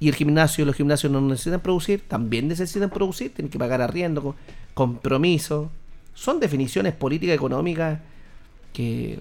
[0.00, 4.22] Y el gimnasio, los gimnasios no necesitan producir, también necesitan producir, tienen que pagar arriendo,
[4.22, 4.36] co-
[4.74, 5.70] compromiso.
[6.14, 7.98] Son definiciones políticas económicas
[8.72, 9.20] que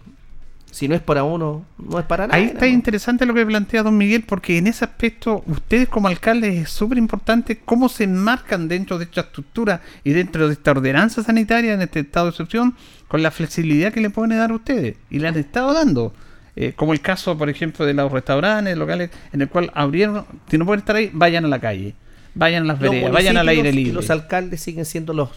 [0.69, 2.43] si no es para uno, no es para nadie.
[2.43, 2.71] Ahí está ¿no?
[2.73, 6.97] interesante lo que plantea don Miguel, porque en ese aspecto, ustedes como alcaldes es súper
[6.97, 11.81] importante cómo se enmarcan dentro de esta estructura y dentro de esta ordenanza sanitaria, en
[11.81, 12.75] este estado de excepción,
[13.07, 14.97] con la flexibilidad que le pueden dar a ustedes.
[15.09, 16.13] Y le han estado dando.
[16.59, 20.57] Eh, como el caso, por ejemplo, de los restaurantes, locales, en el cual abrieron, si
[20.57, 21.93] no pueden estar ahí, vayan a la calle,
[22.33, 23.93] vayan a las Los veredas, vayan al aire libre.
[23.93, 25.29] Los alcaldes siguen siendo los,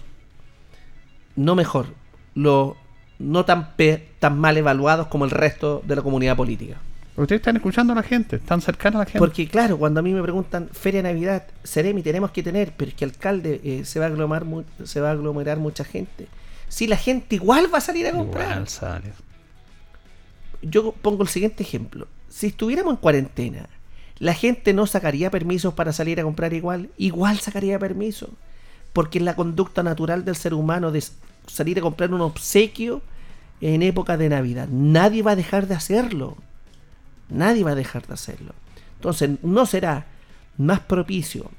[1.36, 1.88] no mejor,
[2.34, 2.74] los
[3.18, 6.78] no tan, pe- tan mal evaluados como el resto de la comunidad política.
[7.16, 9.18] Ustedes están escuchando a la gente, están cercanos a la gente.
[9.18, 12.90] Porque claro, cuando a mí me preguntan, Feria de Navidad, Seremi, tenemos que tener, pero
[12.90, 14.46] es que alcalde eh, se, va a aglomerar,
[14.84, 16.28] se va a aglomerar mucha gente.
[16.68, 18.48] Si la gente igual va a salir a comprar.
[18.52, 19.12] Igual sale.
[20.62, 22.06] Yo pongo el siguiente ejemplo.
[22.28, 23.68] Si estuviéramos en cuarentena,
[24.18, 28.30] la gente no sacaría permisos para salir a comprar igual, igual sacaría permiso.
[28.92, 31.02] Porque es la conducta natural del ser humano de
[31.46, 33.02] salir a comprar un obsequio
[33.60, 34.68] en época de Navidad.
[34.68, 36.36] Nadie va a dejar de hacerlo.
[37.28, 38.54] Nadie va a dejar de hacerlo.
[38.96, 40.06] Entonces, ¿no será
[40.58, 41.50] más propicio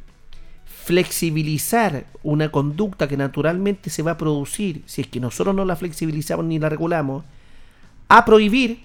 [0.83, 5.75] flexibilizar una conducta que naturalmente se va a producir, si es que nosotros no la
[5.75, 7.23] flexibilizamos ni la regulamos,
[8.07, 8.79] a prohibir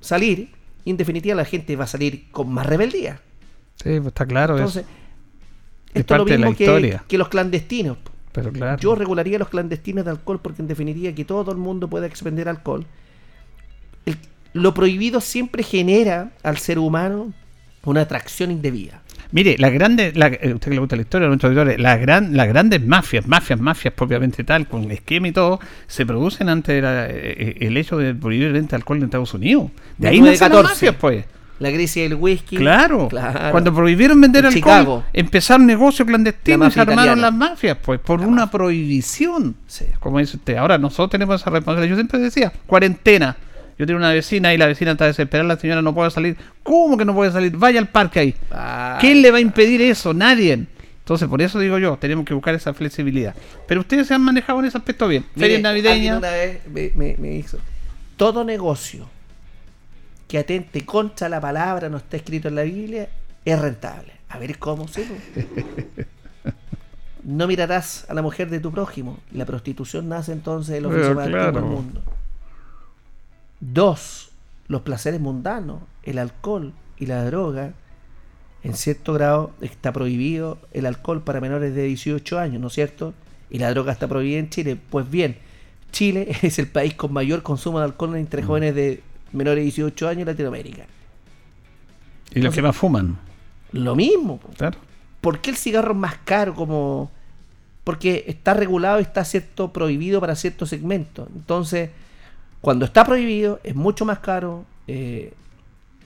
[0.00, 0.50] salir?
[0.84, 3.20] Y en definitiva la gente va a salir con más rebeldía.
[3.76, 4.84] Sí, pues está claro Entonces.
[5.92, 7.04] Es esto es lo parte de la mismo que, historia.
[7.08, 7.98] que los clandestinos.
[8.32, 8.78] Pero claro.
[8.80, 12.48] Yo regularía los clandestinos de alcohol porque en definitiva que todo el mundo pueda expender
[12.48, 12.86] alcohol.
[14.06, 14.16] El-
[14.52, 17.32] lo prohibido siempre genera al ser humano
[17.84, 19.02] una atracción indebida.
[19.32, 22.36] Mire, las grandes, la, eh, usted que le gusta la historia, nuestros auditores, las, gran,
[22.36, 27.06] las grandes mafias, mafias, mafias propiamente tal, con esquema y todo, se producen ante la-
[27.08, 29.70] eh, el hecho de prohibir venta de alcohol en Estados Unidos.
[29.98, 30.62] De ahí 1914.
[30.62, 31.24] nacen las mafias, pues.
[31.60, 32.56] La crisis del whisky.
[32.56, 33.08] Claro.
[33.08, 33.50] Claro.
[33.50, 35.04] Cuando prohibieron vender En alcohol, Chicago.
[35.12, 37.20] empezaron negocios clandestinos y se armaron italiana.
[37.30, 39.56] las mafias, pues, por una prohibición.
[39.66, 39.84] Sí.
[40.00, 40.56] Como dice usted.
[40.56, 41.90] Ahora nosotros tenemos esa responsabilidad.
[41.90, 43.36] Yo siempre decía, cuarentena.
[43.80, 46.36] Yo tengo una vecina y la vecina está desesperada, la señora no puede salir.
[46.62, 47.56] ¿Cómo que no puede salir?
[47.56, 48.34] Vaya al parque ahí.
[48.50, 50.12] Ah, ¿Quién le va a impedir eso?
[50.12, 50.66] Nadie.
[50.98, 53.34] Entonces, por eso digo yo, tenemos que buscar esa flexibilidad.
[53.66, 55.24] Pero ustedes se han manejado en ese aspecto bien.
[55.34, 56.18] Ferias alguien navideñas.
[56.18, 57.56] Una vez me, me- me hizo.
[58.18, 59.08] Todo negocio
[60.28, 63.08] que atente contra la palabra no está escrito en la Biblia
[63.46, 64.12] es rentable.
[64.28, 65.06] A ver cómo se
[67.24, 69.18] No mirarás a la mujer de tu prójimo.
[69.32, 71.66] La prostitución nace entonces del oficio Pero antiguo del claro.
[71.66, 72.02] mundo.
[73.60, 74.30] Dos,
[74.68, 77.74] los placeres mundanos, el alcohol y la droga.
[78.62, 83.14] En cierto grado está prohibido el alcohol para menores de 18 años, ¿no es cierto?
[83.48, 84.78] Y la droga está prohibida en Chile.
[84.90, 85.38] Pues bien,
[85.92, 90.08] Chile es el país con mayor consumo de alcohol entre jóvenes de menores de 18
[90.08, 90.86] años en Latinoamérica.
[92.34, 93.18] Y los que más fuman.
[93.72, 94.40] Lo mismo.
[94.56, 94.78] Claro.
[95.20, 97.10] ¿Por qué el cigarro es más caro como...?
[97.84, 101.28] Porque está regulado y está cierto prohibido para ciertos segmentos.
[101.34, 101.90] Entonces,
[102.60, 105.32] cuando está prohibido, es mucho más caro, eh,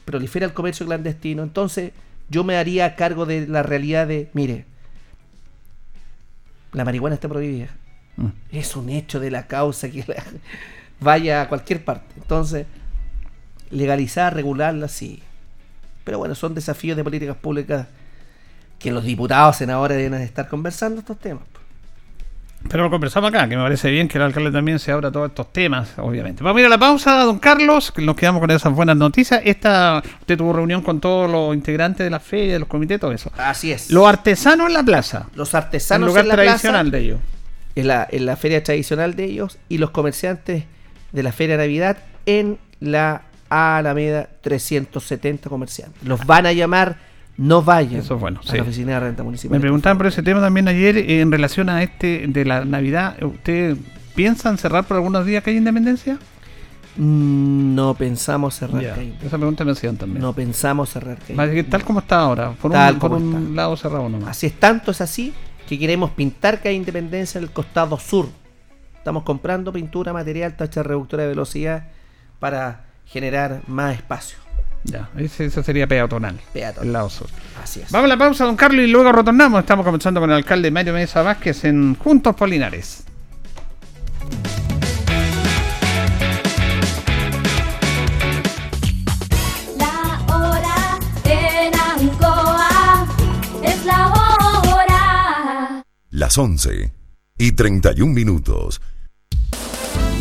[0.05, 1.93] prolifera el comercio clandestino, entonces
[2.29, 4.65] yo me haría cargo de la realidad de, mire,
[6.73, 7.69] la marihuana está prohibida.
[8.17, 8.27] Mm.
[8.53, 10.23] Es un hecho de la causa que la-
[11.01, 12.15] vaya a cualquier parte.
[12.17, 12.67] Entonces,
[13.71, 15.23] legalizar, regularla, sí.
[16.05, 17.89] Pero bueno, son desafíos de políticas públicas
[18.79, 21.45] que los diputados, senadores deben estar conversando estos temas.
[22.69, 25.29] Pero lo conversamos acá, que me parece bien que el alcalde también se abra todos
[25.29, 26.43] estos temas, obviamente.
[26.43, 29.43] Vamos a ir a la pausa, don Carlos, que nos quedamos con esas buenas noticias.
[29.45, 33.13] Esta, usted tuvo reunión con todos los integrantes de la feria, de los comités, todo
[33.13, 33.31] eso.
[33.37, 33.91] Así es.
[33.91, 37.21] Los artesanos en la plaza, los el artesanos lugar en la tradicional plaza, de ellos.
[37.77, 40.65] en la, en la feria tradicional de ellos, y los comerciantes
[41.13, 46.03] de la feria de Navidad en la Alameda 370 comerciantes.
[46.03, 46.97] Los van a llamar,
[47.37, 48.57] no vayan Eso es bueno, a sí.
[48.57, 49.57] la oficina de renta municipal.
[49.57, 53.21] Me preguntaban por ese tema también ayer eh, en relación a este de la Navidad.
[53.23, 53.77] ¿Usted
[54.15, 56.19] piensan cerrar por algunos días que hay independencia?
[56.97, 58.83] Mm, No pensamos cerrar.
[59.25, 60.23] Esa pregunta me hacían también.
[60.23, 61.19] No pensamos cerrar
[61.65, 63.55] tal como está ahora, por Tal un, por un está.
[63.55, 64.29] lado cerrado nomás.
[64.31, 65.35] Así es, tanto es así
[65.69, 68.29] que queremos pintar Calle Independencia en el costado sur.
[68.97, 71.89] Estamos comprando pintura, material, tacha reductora de velocidad
[72.39, 74.39] para generar más espacio.
[74.85, 76.39] Ya, ese, ese sería peatonal.
[76.53, 76.87] Peatonal.
[76.87, 77.29] El lado sur.
[77.63, 77.91] Así es.
[77.91, 79.61] Vamos a la pausa, don Carlos, y luego retornamos.
[79.61, 83.05] Estamos comenzando con el alcalde Mario Mesa Vázquez en Juntos Polinares.
[89.79, 93.07] La hora en Ancoa
[93.63, 95.85] es la hora.
[96.11, 96.93] Las 11
[97.39, 98.81] y 31 minutos.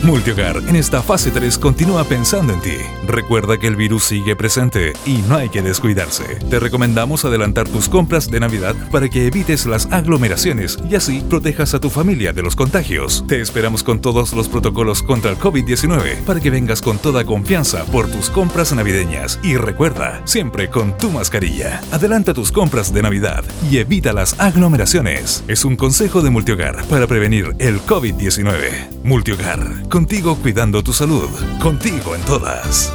[0.04, 2.76] Multihogar en esta fase 3 continúa pensando en ti.
[3.08, 6.26] Recuerda que el virus sigue presente y no hay que descuidarse.
[6.50, 11.74] Te recomendamos adelantar tus compras de Navidad para que evites las aglomeraciones y así protejas
[11.74, 13.24] a tu familia de los contagios.
[13.30, 17.86] Te esperamos con todos los protocolos contra el COVID-19 para que vengas con toda confianza
[17.86, 19.40] por tus compras navideñas.
[19.42, 21.82] Y recuerda, siempre con tu mascarilla.
[21.94, 25.46] Adelanta tus compras de Navidad y evita las aglomeraciones.
[25.48, 29.04] Es un consejo de Multihogar para prevenir el COVID-19.
[29.04, 31.30] Multihogar, contigo cuidando tu salud,
[31.62, 32.92] contigo en todas.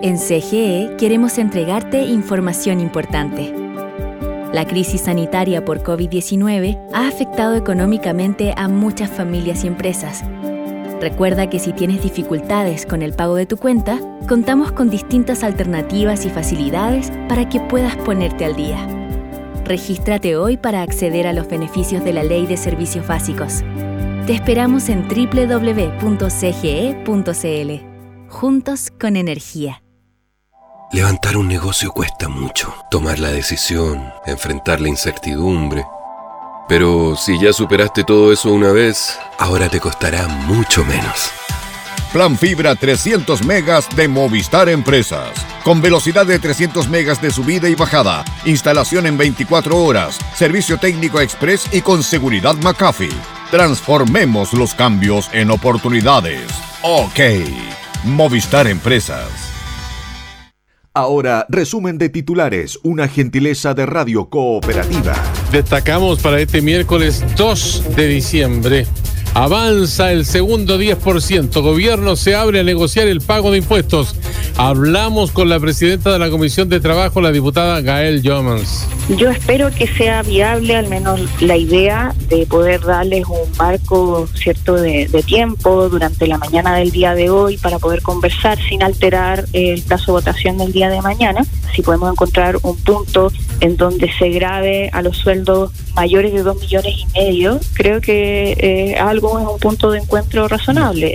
[0.00, 3.52] En CGE queremos entregarte información importante.
[4.52, 10.22] La crisis sanitaria por COVID-19 ha afectado económicamente a muchas familias y empresas.
[11.00, 16.26] Recuerda que si tienes dificultades con el pago de tu cuenta, contamos con distintas alternativas
[16.26, 18.86] y facilidades para que puedas ponerte al día.
[19.64, 23.64] Regístrate hoy para acceder a los beneficios de la Ley de Servicios Básicos.
[24.28, 26.28] Te esperamos en www.cge.cl.
[28.28, 29.82] Juntos con energía.
[30.92, 32.74] Levantar un negocio cuesta mucho.
[32.90, 35.86] Tomar la decisión, enfrentar la incertidumbre.
[36.68, 41.30] Pero si ya superaste todo eso una vez, ahora te costará mucho menos.
[42.12, 45.30] Plan Fibra 300 megas de Movistar Empresas.
[45.64, 48.26] Con velocidad de 300 megas de subida y bajada.
[48.44, 50.18] Instalación en 24 horas.
[50.34, 53.37] Servicio técnico express y con seguridad McAfee.
[53.50, 56.42] Transformemos los cambios en oportunidades.
[56.82, 57.18] Ok.
[58.04, 59.26] Movistar Empresas.
[60.92, 65.14] Ahora, resumen de titulares, una gentileza de Radio Cooperativa.
[65.50, 68.86] Destacamos para este miércoles 2 de diciembre.
[69.34, 71.62] Avanza el segundo 10%.
[71.62, 74.16] Gobierno se abre a negociar el pago de impuestos.
[74.56, 78.88] Hablamos con la presidenta de la Comisión de Trabajo, la diputada Gael Jomans.
[79.16, 84.74] Yo espero que sea viable al menos la idea de poder darles un marco cierto
[84.74, 89.82] de, tiempo durante la mañana del día de hoy para poder conversar sin alterar el
[89.82, 91.44] plazo de votación del día de mañana.
[91.74, 96.60] Si podemos encontrar un punto en donde se grave a los sueldos mayores de dos
[96.60, 101.14] millones y medio, creo que eh, algo es un punto de encuentro razonable.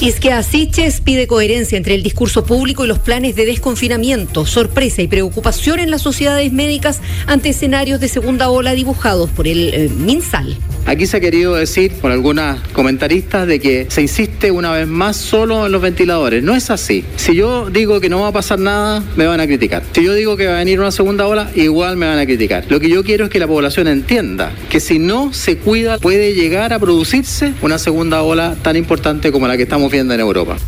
[0.00, 5.08] Isquia Siches pide coherencia entre el discurso público y los planes de desconfinamiento, sorpresa y
[5.08, 10.58] preocupación en las sociedades médicas ante escenarios de segunda ola dibujados por el eh, MinSal.
[10.86, 15.16] Aquí se ha querido decir por algunas comentaristas de que se insiste una vez más
[15.16, 16.42] solo en los ventiladores.
[16.42, 17.04] No es así.
[17.16, 19.82] Si yo digo que no va a pasar nada, me van a criticar.
[19.92, 22.66] Si yo digo que va a venir una segunda ola, igual me van a criticar.
[22.68, 26.34] Lo que yo quiero es que la población entienda que si no se cuida puede
[26.34, 30.58] llegar a producirse una segunda ola tan importante como la que estamos viendo en Europa.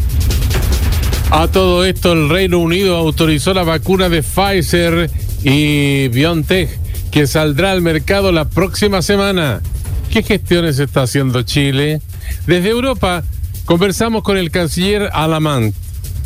[1.31, 5.11] A todo esto, el Reino Unido autorizó la vacuna de Pfizer
[5.45, 6.71] y BioNTech,
[7.11, 9.61] que saldrá al mercado la próxima semana.
[10.11, 12.01] ¿Qué gestiones está haciendo Chile?
[12.47, 13.23] Desde Europa,
[13.65, 15.75] conversamos con el canciller Alamant.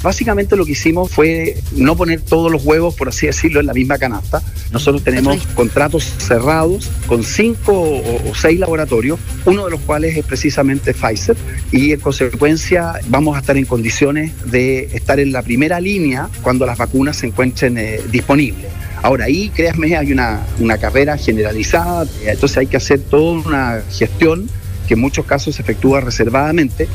[0.03, 3.75] Básicamente lo que hicimos fue no poner todos los huevos, por así decirlo, en la
[3.75, 9.81] misma canasta, Nosotros tenemos contratos cerrados con cinco o, o seis laboratorios, uno de los
[9.81, 11.37] cuales es precisamente Pfizer,
[11.71, 16.65] y en consecuencia vamos a estar en condiciones de estar en la primera línea cuando
[16.65, 18.80] las vacunas se encuentren eh, disponibles.
[19.03, 23.83] Ahora ahí, créanme, hay una, una carrera generalizada, eh, entonces hay que hacer toda una
[23.91, 24.49] gestión
[24.87, 26.89] que en muchos casos se efectúa reservadamente.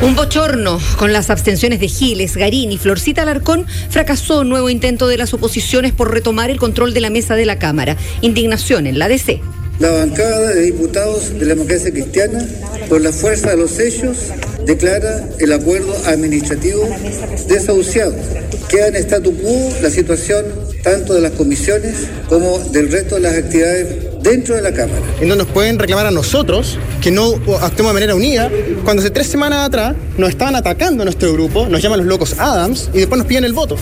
[0.00, 5.08] Un bochorno con las abstenciones de Giles, Garín y Florcita Alarcón fracasó un nuevo intento
[5.08, 7.96] de las oposiciones por retomar el control de la mesa de la Cámara.
[8.20, 9.40] Indignación en la DC.
[9.80, 12.44] La bancada de diputados de la democracia cristiana,
[12.88, 14.32] por la fuerza de los hechos,
[14.68, 16.86] declara el acuerdo administrativo
[17.48, 18.14] desahuciado.
[18.68, 20.44] Queda en statu quo la situación
[20.82, 25.00] tanto de las comisiones como del resto de las actividades dentro de la Cámara.
[25.22, 28.50] Y no nos pueden reclamar a nosotros que no actuemos de manera unida,
[28.84, 32.38] cuando hace tres semanas atrás nos estaban atacando a nuestro grupo, nos llaman los locos
[32.38, 33.76] Adams y después nos piden el voto.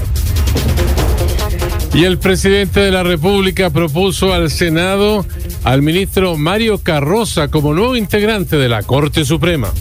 [1.95, 5.27] Y el presidente de la República propuso al Senado
[5.65, 9.73] al ministro Mario Carroza como nuevo integrante de la Corte Suprema.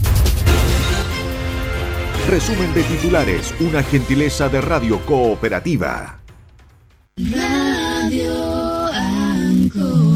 [2.30, 6.20] Resumen de titulares, una gentileza de Radio Cooperativa.
[7.18, 10.16] Radio Ancoa.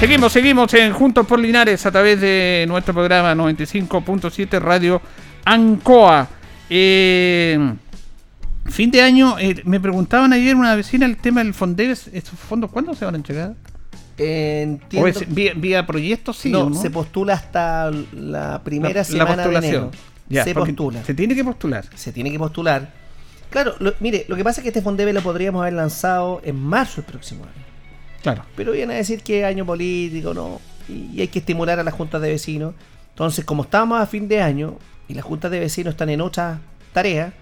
[0.00, 5.02] Seguimos, seguimos en Juntos por Linares a través de nuestro programa 95.7 Radio
[5.44, 6.28] Ancoa.
[6.70, 7.58] Eh,
[8.66, 12.08] fin de año, eh, me preguntaban ayer una vecina el tema del Fondeves.
[12.12, 13.54] ¿Estos fondos cuándo se van a entregar?
[14.16, 16.36] Entiendo- ¿O es vía, vía proyectos?
[16.38, 19.74] Sí, no, se postula hasta la primera La- la semana de postulación.
[19.74, 19.90] enero.
[20.28, 21.04] Ya, se postula.
[21.04, 21.84] Se tiene que postular.
[21.94, 22.92] Se tiene que postular.
[23.50, 26.56] Claro, lo- mire, lo que pasa es que este Fondebe lo podríamos haber lanzado en
[26.56, 27.64] marzo del próximo año.
[28.22, 28.42] Claro.
[28.56, 30.60] Pero viene a decir que es año político, ¿no?
[30.88, 32.74] Y, y hay que estimular a las juntas de vecinos.
[33.10, 34.78] Entonces, como estamos a fin de año
[35.08, 36.58] y las juntas de vecinos están en otras
[36.92, 37.32] tareas,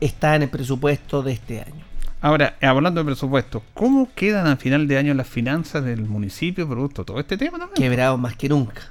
[0.00, 1.84] Está en el presupuesto de este año.
[2.20, 7.02] Ahora, hablando de presupuesto, ¿cómo quedan a final de año las finanzas del municipio producto
[7.02, 7.76] de todo este tema también?
[7.76, 8.82] Quebrados más que nunca.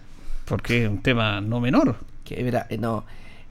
[0.46, 1.98] Porque es un tema no menor.
[2.24, 3.04] Quebra- eh, no.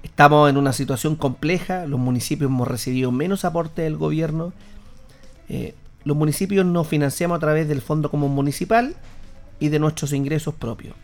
[0.07, 4.53] Estamos en una situación compleja, los municipios hemos recibido menos aporte del gobierno.
[5.49, 8.95] Eh, los municipios nos financiamos a través del Fondo Común Municipal
[9.59, 10.95] y de nuestros ingresos propios.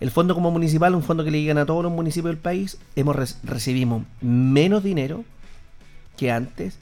[0.00, 2.42] El Fondo Común Municipal es un fondo que le llegan a todos los municipios del
[2.42, 2.78] país.
[2.96, 5.24] Hemos re- recibimos menos dinero
[6.16, 6.78] que antes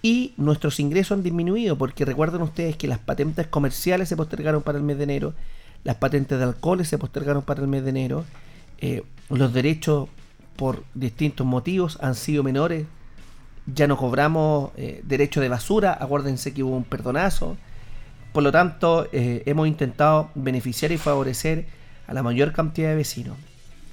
[0.00, 4.78] y nuestros ingresos han disminuido porque recuerden ustedes que las patentes comerciales se postergaron para
[4.78, 5.34] el mes de enero,
[5.84, 8.24] las patentes de alcoholes se postergaron para el mes de enero,
[8.78, 10.08] eh, los derechos
[10.58, 12.84] por distintos motivos han sido menores,
[13.72, 17.56] ya no cobramos eh, derecho de basura, acuérdense que hubo un perdonazo,
[18.32, 21.66] por lo tanto eh, hemos intentado beneficiar y favorecer
[22.08, 23.36] a la mayor cantidad de vecinos.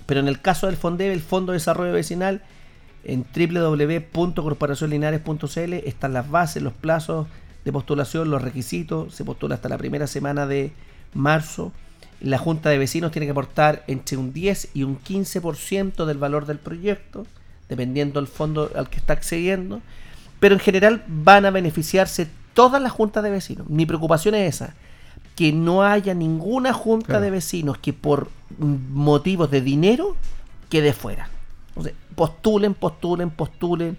[0.07, 2.41] Pero en el caso del FONDEV, el Fondo de Desarrollo Vecinal,
[3.03, 7.27] en www.corporacionlinares.cl están las bases, los plazos
[7.63, 9.13] de postulación, los requisitos.
[9.13, 10.71] Se postula hasta la primera semana de
[11.13, 11.71] marzo.
[12.21, 16.45] La Junta de Vecinos tiene que aportar entre un 10 y un 15% del valor
[16.45, 17.25] del proyecto,
[17.69, 19.81] dependiendo del fondo al que está accediendo.
[20.39, 23.69] Pero en general van a beneficiarse todas las juntas de vecinos.
[23.69, 24.73] Mi preocupación es esa,
[25.35, 27.21] que no haya ninguna junta Claro.
[27.25, 30.15] de vecinos que por motivos de dinero
[30.69, 31.29] quede fuera.
[31.75, 33.97] O sea, postulen, postulen, postulen,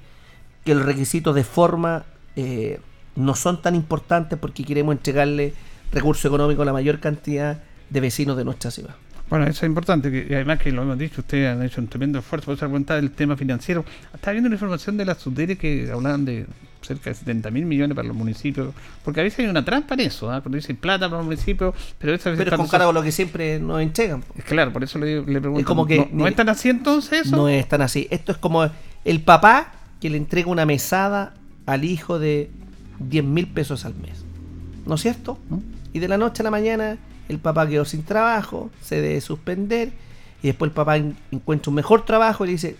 [0.64, 2.04] que los requisitos de forma
[2.34, 2.80] eh,
[3.14, 5.54] no son tan importantes porque queremos entregarle
[5.92, 8.94] recursos económicos a la mayor cantidad de vecinos de nuestra ciudad.
[9.28, 11.88] Bueno, eso es importante, que, y además que lo hemos dicho, ustedes han hecho un
[11.88, 13.84] tremendo esfuerzo, por eso preguntar el tema financiero.
[14.14, 16.46] Estaba viendo una información de la SUDERE que hablaban de
[16.80, 18.72] cerca de 70 mil millones para los municipios,
[19.04, 20.40] porque a veces hay una trampa en eso, ¿ah?
[20.40, 23.10] cuando dicen plata para los municipios, pero eso Pero es con cargo a lo que
[23.10, 24.22] siempre nos entregan.
[24.46, 25.58] Claro, por eso le, le pregunto.
[25.58, 27.34] Es como que- ¿No, no es tan así entonces eso?
[27.36, 28.06] No es tan así.
[28.12, 28.70] Esto es como
[29.04, 31.34] el papá que le entrega una mesada
[31.66, 32.48] al hijo de
[33.00, 34.24] 10 mil pesos al mes.
[34.86, 35.38] ¿No es cierto?
[35.92, 36.96] Y de la noche a la mañana
[37.28, 39.92] el papá quedó sin trabajo, se debe suspender,
[40.42, 42.76] y después el papá en- encuentra un mejor trabajo y le dice,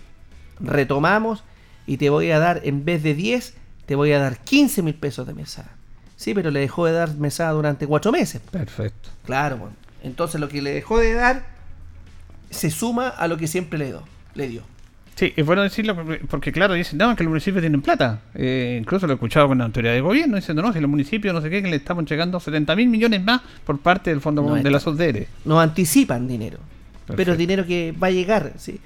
[0.59, 1.43] retomamos
[1.85, 3.53] y te voy a dar, en vez de 10,
[3.85, 5.69] te voy a dar 15 mil pesos de mesada.
[6.15, 8.41] Sí, pero le dejó de dar mesada durante cuatro meses.
[8.51, 9.09] Perfecto.
[9.25, 9.75] Claro, bueno.
[10.03, 11.45] Entonces lo que le dejó de dar
[12.49, 14.03] se suma a lo que siempre le dio.
[14.33, 14.63] Le dio.
[15.17, 15.97] Sí, es bueno decirlo
[16.29, 18.21] porque, claro, dicen, no, que los municipios tienen plata.
[18.35, 21.33] Eh, incluso lo he escuchado con la autoridad de gobierno diciendo, no, si los municipios
[21.33, 24.43] no sé qué, que le estamos llegando 70 mil millones más por parte del Fondo
[24.43, 25.27] No de la SOSDERE.
[25.43, 26.59] Nos anticipan dinero.
[27.15, 28.53] Pero es dinero que va a llegar.
[28.57, 28.79] ¿sí?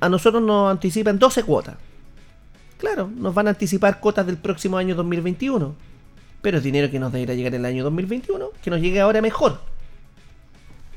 [0.00, 1.76] A nosotros nos anticipan 12 cuotas.
[2.76, 5.74] Claro, nos van a anticipar cuotas del próximo año 2021.
[6.42, 9.22] Pero es dinero que nos deberá llegar en el año 2021, que nos llegue ahora
[9.22, 9.62] mejor.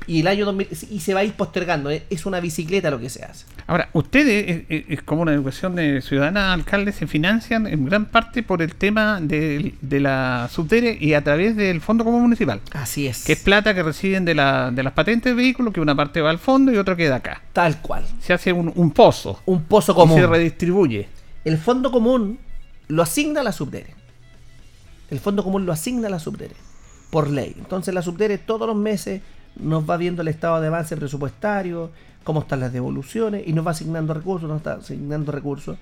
[0.06, 1.88] Y el año 2000, y se va a ir postergando.
[1.90, 3.46] Es es una bicicleta lo que se hace.
[3.66, 8.04] Ahora, ustedes, eh, eh, es como una educación de ciudadana, alcaldes, se financian en gran
[8.06, 12.60] parte por el tema de, de la subdere y a través del Fondo Común Municipal.
[12.72, 13.24] Así es.
[13.24, 16.20] Que es plata que reciben de, la, de las patentes de vehículos, que una parte
[16.20, 17.40] va al fondo y otra queda acá.
[17.52, 18.04] Tal cual.
[18.20, 19.40] Se hace un, un pozo.
[19.46, 20.18] Un pozo Y común.
[20.20, 21.08] se redistribuye.
[21.44, 22.38] El fondo común
[22.88, 23.94] lo asigna la subdere.
[25.10, 26.54] El fondo común lo asigna la subdere.
[27.10, 27.54] Por ley.
[27.56, 29.22] Entonces la subdere todos los meses
[29.56, 31.90] nos va viendo el estado de avance presupuestario,
[32.24, 35.76] cómo están las devoluciones y nos va asignando recursos, nos está asignando recursos,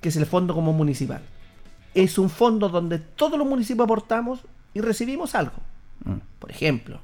[0.00, 1.20] que es el fondo común municipal.
[1.94, 4.40] Es un fondo donde todos los municipios aportamos
[4.74, 5.56] y recibimos algo.
[6.38, 7.00] Por ejemplo,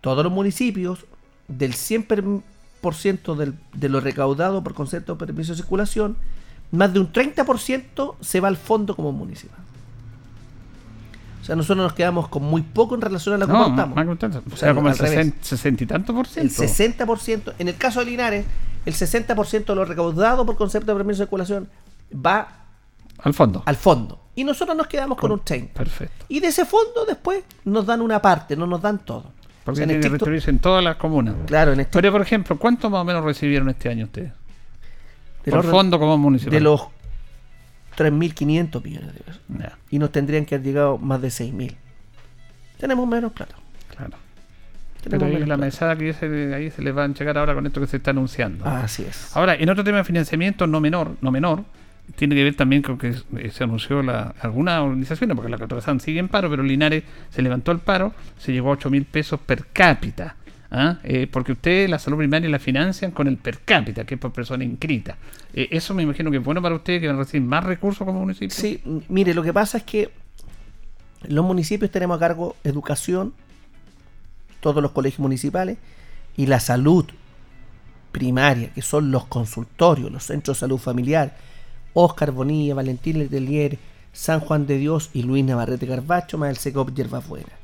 [0.00, 1.04] todos los municipios
[1.48, 6.16] del 100% del- de lo recaudado por concepto de permiso de circulación,
[6.70, 9.58] más de un 30% se va al fondo como municipal.
[11.48, 13.96] O sea, nosotros nos quedamos con muy poco en relación a lo que No, aportamos.
[13.96, 14.42] más.
[14.52, 15.16] O sea, como el al revés.
[15.16, 16.62] 60, 60 y tanto por El ciento.
[16.62, 18.44] 60%, en el caso de Linares,
[18.84, 21.68] el 60% de lo recaudado por concepto de permiso de circulación
[22.14, 22.48] va
[23.22, 23.62] Al fondo.
[23.64, 24.20] al fondo.
[24.34, 25.72] Y nosotros nos quedamos con un 30%.
[25.72, 26.26] Perfecto.
[26.28, 29.24] Y de ese fondo después nos dan una parte, no nos dan todo.
[29.64, 31.34] Porque O sea, en que estricto- en todas las comunas.
[31.46, 34.32] Claro, en Pero, por ejemplo, ¿cuánto más o menos recibieron este año ustedes?
[35.44, 36.52] Por orden fondo como municipal.
[36.52, 36.82] De los
[37.98, 39.42] 3.500 millones de pesos.
[39.90, 41.74] Y nos tendrían que haber llegado más de 6.000.
[42.78, 43.56] Tenemos menos plata.
[43.96, 44.16] Claro.
[45.02, 47.80] Pero ahí la mesada que se, ahí se les va a llegar ahora con esto
[47.80, 48.64] que se está anunciando.
[48.64, 49.36] Así es.
[49.36, 51.64] Ahora, en otro tema de financiamiento no menor, no menor,
[52.16, 56.00] tiene que ver también con que eh, se anunció la, algunas organizaciones, porque la Catorrazán
[56.00, 59.40] sigue en paro, pero Linares se levantó el paro, se llegó a 8 mil pesos
[59.40, 60.36] per cápita.
[60.70, 60.98] ¿Ah?
[61.02, 64.32] Eh, porque ustedes la salud primaria la financian con el per cápita, que es por
[64.32, 65.16] persona inscrita.
[65.52, 68.06] Eh, eso me imagino que es bueno para ustedes, que van a recibir más recursos
[68.06, 68.50] como municipio.
[68.50, 70.10] Sí, mire, lo que pasa es que
[71.26, 73.34] los municipios tenemos a cargo educación,
[74.60, 75.78] todos los colegios municipales,
[76.36, 77.06] y la salud
[78.12, 81.36] primaria, que son los consultorios, los centros de salud familiar,
[81.94, 83.78] Oscar Bonilla, Valentín Letelier,
[84.12, 87.57] San Juan de Dios y Luis Navarrete Carbacho, más el SECOP Hierbas Buenas.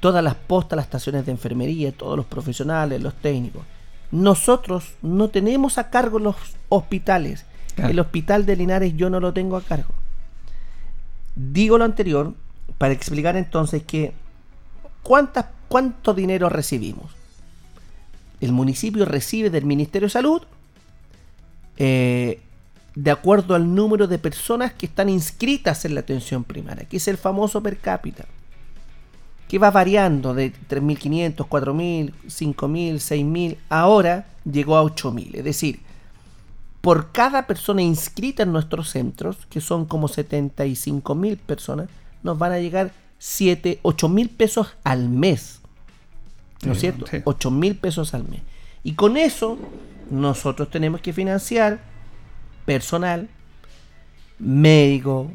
[0.00, 3.62] Todas las postas, las estaciones de enfermería, todos los profesionales, los técnicos.
[4.10, 6.36] Nosotros no tenemos a cargo los
[6.68, 7.44] hospitales.
[7.74, 7.90] Claro.
[7.90, 9.92] El hospital de Linares yo no lo tengo a cargo.
[11.34, 12.34] Digo lo anterior
[12.78, 14.12] para explicar entonces que
[15.02, 17.12] ¿cuántas, cuánto dinero recibimos.
[18.40, 20.42] El municipio recibe del Ministerio de Salud
[21.76, 22.40] eh,
[22.94, 27.06] de acuerdo al número de personas que están inscritas en la atención primaria, que es
[27.06, 28.26] el famoso per cápita,
[29.48, 35.34] que va variando de 3.500, 4.000, 5.000, 6.000, ahora llegó a 8.000.
[35.36, 35.80] Es decir,
[36.80, 41.88] por cada persona inscrita en nuestros centros, que son como 75.000 personas,
[42.22, 45.60] nos van a llegar 7, 8.000 pesos al mes.
[46.64, 47.06] ¿No es Sí, cierto?
[47.06, 47.18] sí.
[47.24, 48.40] 8 mil pesos al mes.
[48.82, 49.58] Y con eso
[50.10, 51.78] nosotros tenemos que financiar
[52.64, 53.28] personal,
[54.38, 55.30] médico,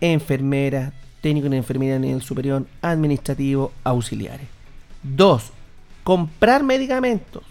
[0.00, 0.92] enfermera,
[1.22, 4.46] técnico en enfermería en el superior, administrativo, auxiliares.
[5.02, 5.50] Dos,
[6.04, 7.42] comprar medicamentos.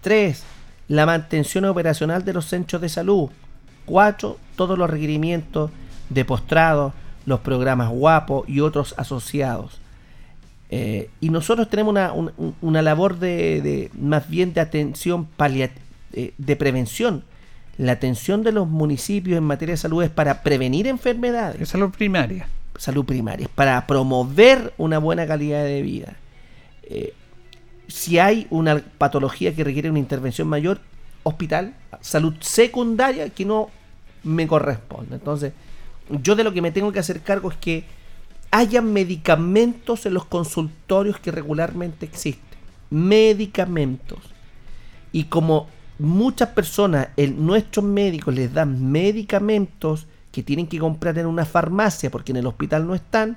[0.00, 0.42] Tres,
[0.88, 3.28] la mantención operacional de los centros de salud.
[3.84, 5.70] Cuatro, todos los requerimientos
[6.08, 6.92] de postrado,
[7.26, 9.78] los programas guapos y otros asociados.
[10.70, 15.28] Eh, y nosotros tenemos una, un- un- una labor de, de- más bien de atención
[15.38, 15.70] paliat-
[16.14, 17.24] eh, de prevención.
[17.82, 21.68] La atención de los municipios en materia de salud es para prevenir enfermedades.
[21.68, 22.46] salud primaria.
[22.78, 26.14] Salud primaria, es para promover una buena calidad de vida.
[26.84, 27.12] Eh,
[27.88, 30.80] si hay una patología que requiere una intervención mayor,
[31.24, 33.68] hospital, salud secundaria que no
[34.22, 35.16] me corresponde.
[35.16, 35.52] Entonces,
[36.08, 37.84] yo de lo que me tengo que hacer cargo es que
[38.52, 42.60] haya medicamentos en los consultorios que regularmente existen.
[42.90, 44.20] Medicamentos.
[45.10, 45.66] Y como
[45.98, 52.10] muchas personas, el, nuestros médicos les dan medicamentos que tienen que comprar en una farmacia
[52.10, 53.36] porque en el hospital no están,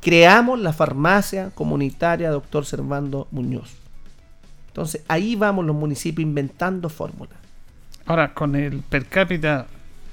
[0.00, 3.74] creamos la farmacia comunitaria doctor Servando Muñoz.
[4.68, 7.38] Entonces ahí vamos los municipios inventando fórmulas.
[8.04, 9.66] Ahora, con el per cápita,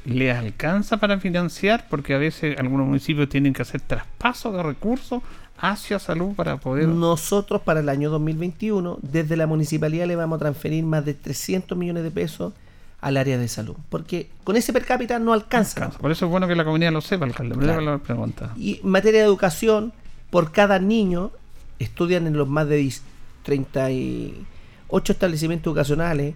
[0.05, 1.87] ¿le alcanza para financiar?
[1.89, 5.21] Porque a veces algunos municipios tienen que hacer traspasos de recursos
[5.58, 6.88] hacia salud para poder...
[6.88, 11.78] Nosotros para el año 2021, desde la municipalidad le vamos a transferir más de 300
[11.78, 12.54] millones de pesos
[13.01, 13.76] al área de salud.
[13.89, 15.89] Porque con ese per cápita no alcanza.
[15.91, 17.56] Por eso es bueno que la comunidad lo sepa, alcalde.
[17.56, 17.82] Claro.
[17.82, 18.54] La pregunta.
[18.58, 19.93] Y en materia de educación,
[20.30, 21.32] por cada niño,
[21.80, 23.04] estudian en los más de 10
[23.43, 26.34] 38 establecimientos educacionales,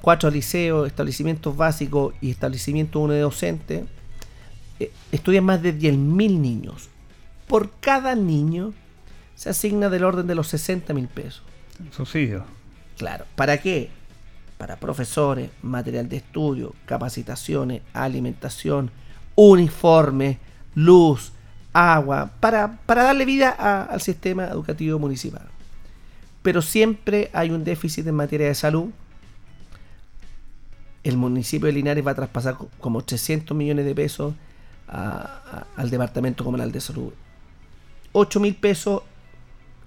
[0.00, 3.84] 4 liceos, establecimientos básicos y establecimientos uno de docente,
[4.78, 6.88] eh, estudian más de 10.000 niños.
[7.50, 8.72] Por cada niño
[9.34, 11.42] se asigna del orden de los 60 mil pesos.
[11.90, 12.44] Subsidio.
[12.96, 13.24] Claro.
[13.34, 13.90] ¿Para qué?
[14.56, 18.90] Para profesores, material de estudio, capacitaciones, alimentación,
[19.34, 20.38] uniforme,
[20.74, 21.32] luz,
[21.72, 25.46] agua, para, para darle vida a- al sistema educativo municipal.
[26.42, 28.90] Pero siempre hay un déficit en materia de salud.
[31.02, 34.34] El municipio de Linares va a traspasar co- como 300 millones de pesos
[34.86, 37.12] a- a- al Departamento Comunal de Salud.
[38.12, 39.02] 8 mil pesos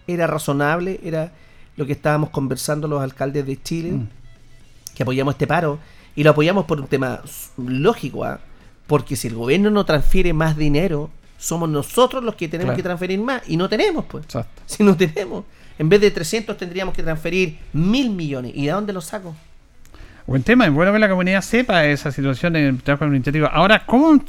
[0.08, 1.32] era razonable, era
[1.76, 3.94] lo que estábamos conversando los alcaldes de Chile,
[4.96, 5.80] que apoyamos este paro,
[6.16, 7.22] y lo apoyamos por un tema
[7.58, 8.40] lógico, ¿ah?
[8.88, 12.78] porque si el gobierno no transfiere más dinero, somos nosotros los que tenemos Claro.
[12.78, 14.26] que transferir más, y no tenemos, pues.
[14.66, 15.46] Si no tenemos,
[15.80, 19.36] en vez de 300 tendríamos que transferir mil millones, ¿y de dónde los saco?
[20.26, 23.48] Buen tema, es bueno que la comunidad sepa esa situación en el trabajo administrativo.
[23.48, 24.24] Ahora, ¿cómo han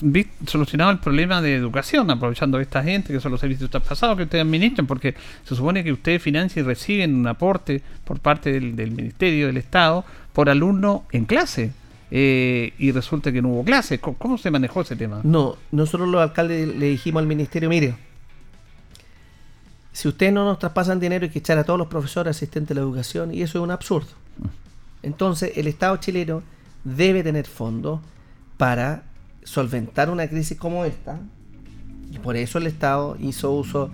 [0.45, 2.11] solucionado el problema de educación?
[2.11, 5.15] Aprovechando esta gente, que son los servicios traspasados que ustedes administran, porque
[5.45, 9.57] se supone que ustedes financian y reciben un aporte por parte del, del Ministerio, del
[9.57, 11.73] Estado, por alumno en clase.
[12.11, 14.01] Eh, y resulta que no hubo clases.
[14.01, 15.21] ¿Cómo, cómo se manejó ese tema?
[15.23, 17.95] No, nosotros los alcaldes le dijimos al ministerio, mire,
[19.93, 22.75] si ustedes no nos traspasan dinero hay que echar a todos los profesores asistentes de
[22.75, 24.24] la educación y eso es un absurdo.
[25.05, 26.43] Entonces el Estado chileno
[26.83, 28.01] debe tener fondos
[28.57, 29.03] para
[29.43, 31.21] solventar una crisis como esta
[32.11, 33.91] y por eso el Estado hizo uso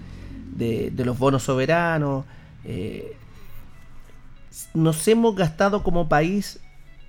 [0.57, 2.25] de, de los bonos soberanos.
[2.65, 3.17] eh,
[4.75, 6.59] nos hemos gastado como país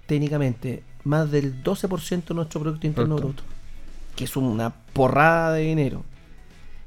[0.05, 3.43] técnicamente más del 12% de nuestro Producto Interno Bruto.
[4.15, 6.03] Que es una porrada de dinero.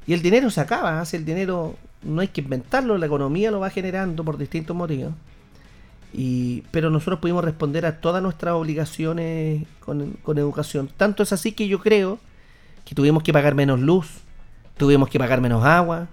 [0.07, 1.05] Y el dinero se acaba, ¿ah?
[1.05, 5.13] Si el dinero no hay que inventarlo, la economía lo va generando por distintos motivos.
[6.17, 10.89] Y, pero nosotros pudimos responder a todas nuestras obligaciones con, con educación.
[10.95, 12.19] Tanto es así que yo creo
[12.85, 14.07] que tuvimos que pagar menos luz,
[14.77, 16.07] tuvimos que pagar menos agua,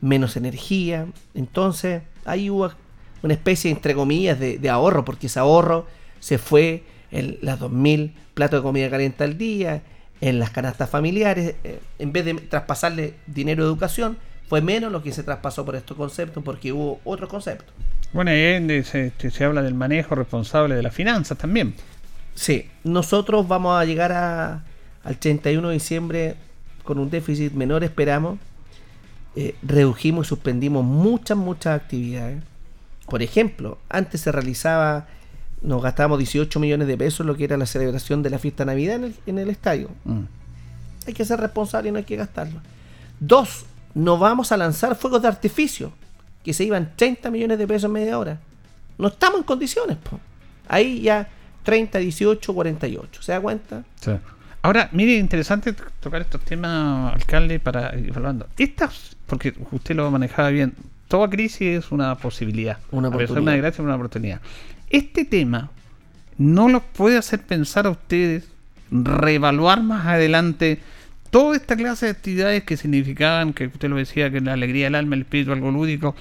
[0.00, 1.06] menos energía.
[1.34, 2.72] Entonces, ahí hubo
[3.22, 5.86] una especie, entre comillas, de, de ahorro, porque ese ahorro
[6.18, 6.82] se fue
[7.12, 9.82] en las 2.000 platos de comida caliente al día,
[10.20, 11.54] en las canastas familiares.
[11.62, 14.16] eh, en vez de traspasarle dinero de educación,
[14.48, 17.72] fue menos lo que se traspasó por estos conceptos, porque hubo otros conceptos.
[18.14, 21.74] Bueno, de- se, se- se habla del manejo responsable de las finanzas también.
[22.34, 24.64] Sí, nosotros vamos a llegar a,
[25.04, 26.36] al 31 de diciembre
[26.84, 28.38] con un déficit menor, esperamos.
[29.36, 32.42] Eh, redujimos y suspendimos muchas, muchas actividades.
[33.06, 35.06] Por ejemplo, antes se realizaba,
[35.60, 38.66] nos gastábamos 18 millones de pesos lo que era la celebración de la fiesta de
[38.72, 39.90] Navidad en el, en el estadio.
[41.06, 42.60] Hay que ser responsable y no hay que gastarlo.
[43.20, 45.92] Dos, no vamos a lanzar fuegos de artificio,
[46.44, 48.38] que se iban 30 millones de pesos en media hora.
[48.98, 50.20] No estamos en condiciones, po.
[50.68, 51.28] Ahí ya
[51.64, 53.22] 30, 18, 48.
[53.22, 53.84] ¿Se da cuenta?
[54.62, 58.46] Ahora, mire, interesante tocar estos temas, alcalde, para ir evaluando.
[58.58, 60.74] Estas, porque usted lo manejaba bien,
[61.08, 62.78] toda crisis es una posibilidad.
[62.90, 63.42] Una oportunidad.
[63.42, 64.40] una desgracia, es una oportunidad.
[64.90, 65.70] Este tema
[66.38, 68.48] no los puede hacer pensar a ustedes,
[68.90, 70.80] reevaluar más adelante
[71.34, 74.94] toda esta clase de actividades que significaban, que usted lo decía, que la alegría del
[74.94, 76.14] alma, el espíritu, algo lúdico,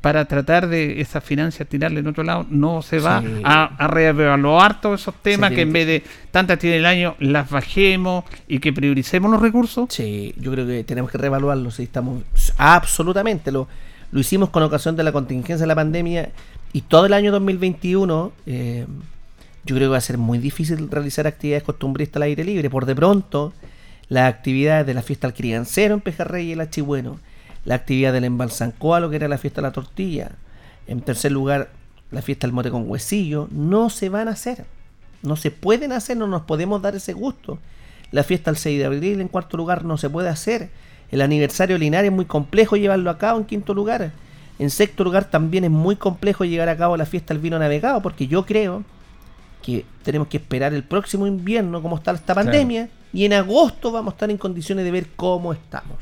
[0.00, 3.42] para tratar de esas finanzas tirarle en otro lado, no se va Sí.
[3.44, 7.50] a, a reevaluar todos esos temas que en vez de tantas actividades del año las
[7.50, 9.86] bajemos y que prioricemos los recursos.
[9.90, 11.70] Sí, yo creo que tenemos que reevaluarlo.
[11.72, 12.22] Si estamos
[12.56, 13.66] absolutamente lo,
[14.12, 16.30] lo hicimos con ocasión de la contingencia de la pandemia
[16.72, 18.32] y todo el año 2021.
[18.46, 18.86] eh,
[19.66, 22.70] yo creo que va a ser muy difícil realizar actividades costumbristas al aire libre.
[22.70, 23.52] Por de pronto,
[24.10, 27.20] las actividades de la fiesta al criancero en Pejarrey y el Achigüeno,
[27.64, 30.32] la actividad del embalsancoa, lo que era la fiesta de la tortilla,
[30.88, 31.70] en tercer lugar,
[32.10, 34.66] la fiesta del mote con huesillo, no se van a hacer.
[35.22, 37.60] No se pueden hacer, no nos podemos dar ese gusto.
[38.10, 40.70] La fiesta del 6 de abril, en cuarto lugar, no se puede hacer.
[41.12, 44.10] El aniversario Linares es muy complejo llevarlo a cabo en quinto lugar.
[44.58, 48.02] En sexto lugar, también es muy complejo llevar a cabo la fiesta del vino navegado,
[48.02, 48.82] porque yo creo
[49.62, 54.12] que tenemos que esperar el próximo invierno, cómo está esta pandemia, y en agosto vamos
[54.12, 55.96] a estar en condiciones de ver cómo estamos.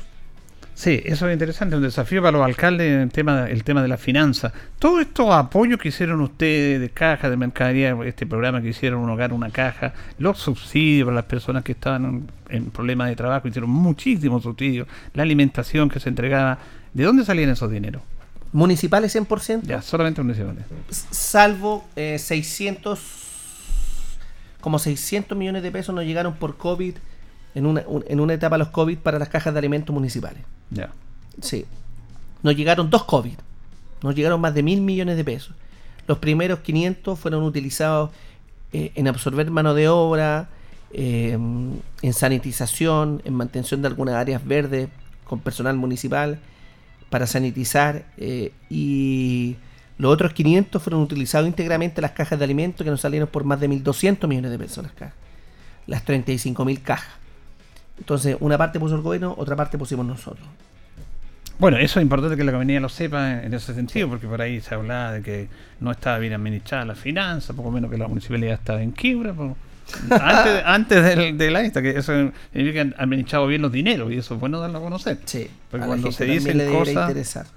[0.79, 3.97] Sí, eso es interesante, un desafío para los alcaldes el tema, el tema de la
[3.97, 4.53] finanza.
[4.79, 9.09] Todos estos apoyos que hicieron ustedes de caja de mercadería, este programa que hicieron un
[9.09, 13.49] hogar, una caja, los subsidios para las personas que estaban en, en problemas de trabajo,
[13.49, 16.59] hicieron muchísimos subsidios, la alimentación que se entregaba,
[16.93, 18.01] ¿de dónde salían esos dineros?
[18.51, 19.63] Municipales 100%.
[19.63, 20.63] Ya, solamente municipales.
[21.11, 22.99] Salvo eh, 600,
[24.61, 26.95] como 600 millones de pesos nos llegaron por COVID,
[27.55, 30.43] en una, un- en una etapa los COVID para las cajas de alimentos municipales.
[30.69, 30.91] Ya.
[31.41, 31.65] Sí.
[32.43, 33.33] Nos llegaron dos COVID.
[34.03, 35.53] Nos llegaron más de mil millones de pesos.
[36.07, 38.11] Los primeros 500 fueron utilizados
[38.71, 40.49] eh, en absorber mano de obra,
[40.91, 41.31] eh,
[42.01, 44.89] en sanitización, en mantención de algunas áreas verdes
[45.25, 46.39] con personal municipal
[47.09, 49.55] para sanitizar eh, y
[49.99, 53.59] los otros 500 fueron utilizados íntegramente las cajas de alimentos que nos salieron por más
[53.59, 55.13] de 1.200 millones de pesos las cajas.
[55.87, 57.13] Las 35.000 cajas.
[57.97, 60.47] Entonces, una parte puso el gobierno, otra parte pusimos nosotros.
[61.57, 64.61] Bueno, eso es importante que la comunidad lo sepa en ese sentido, porque por ahí
[64.61, 65.49] se hablaba de que
[65.81, 69.35] no estaba bien administrada la finanza, poco menos que la municipalidad estaba en quiebra.
[70.11, 72.13] Antes, antes del, de la que eso
[72.53, 75.17] significa que han administrado bien los dineros, y eso es bueno darlo a conocer.
[75.25, 77.51] Sí, porque a cuando se dicen cosas.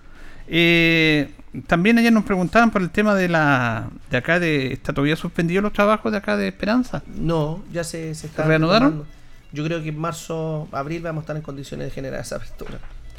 [0.49, 1.31] Eh,
[1.67, 5.61] también ayer nos preguntaban por el tema de la de acá de está todavía suspendido
[5.61, 7.03] los trabajos de acá de Esperanza.
[7.17, 8.45] No, ya se, se está.
[8.45, 8.89] reanudaron?
[8.89, 9.13] retomando.
[9.53, 12.79] Yo creo que en marzo, abril vamos a estar en condiciones de generar esa apertura.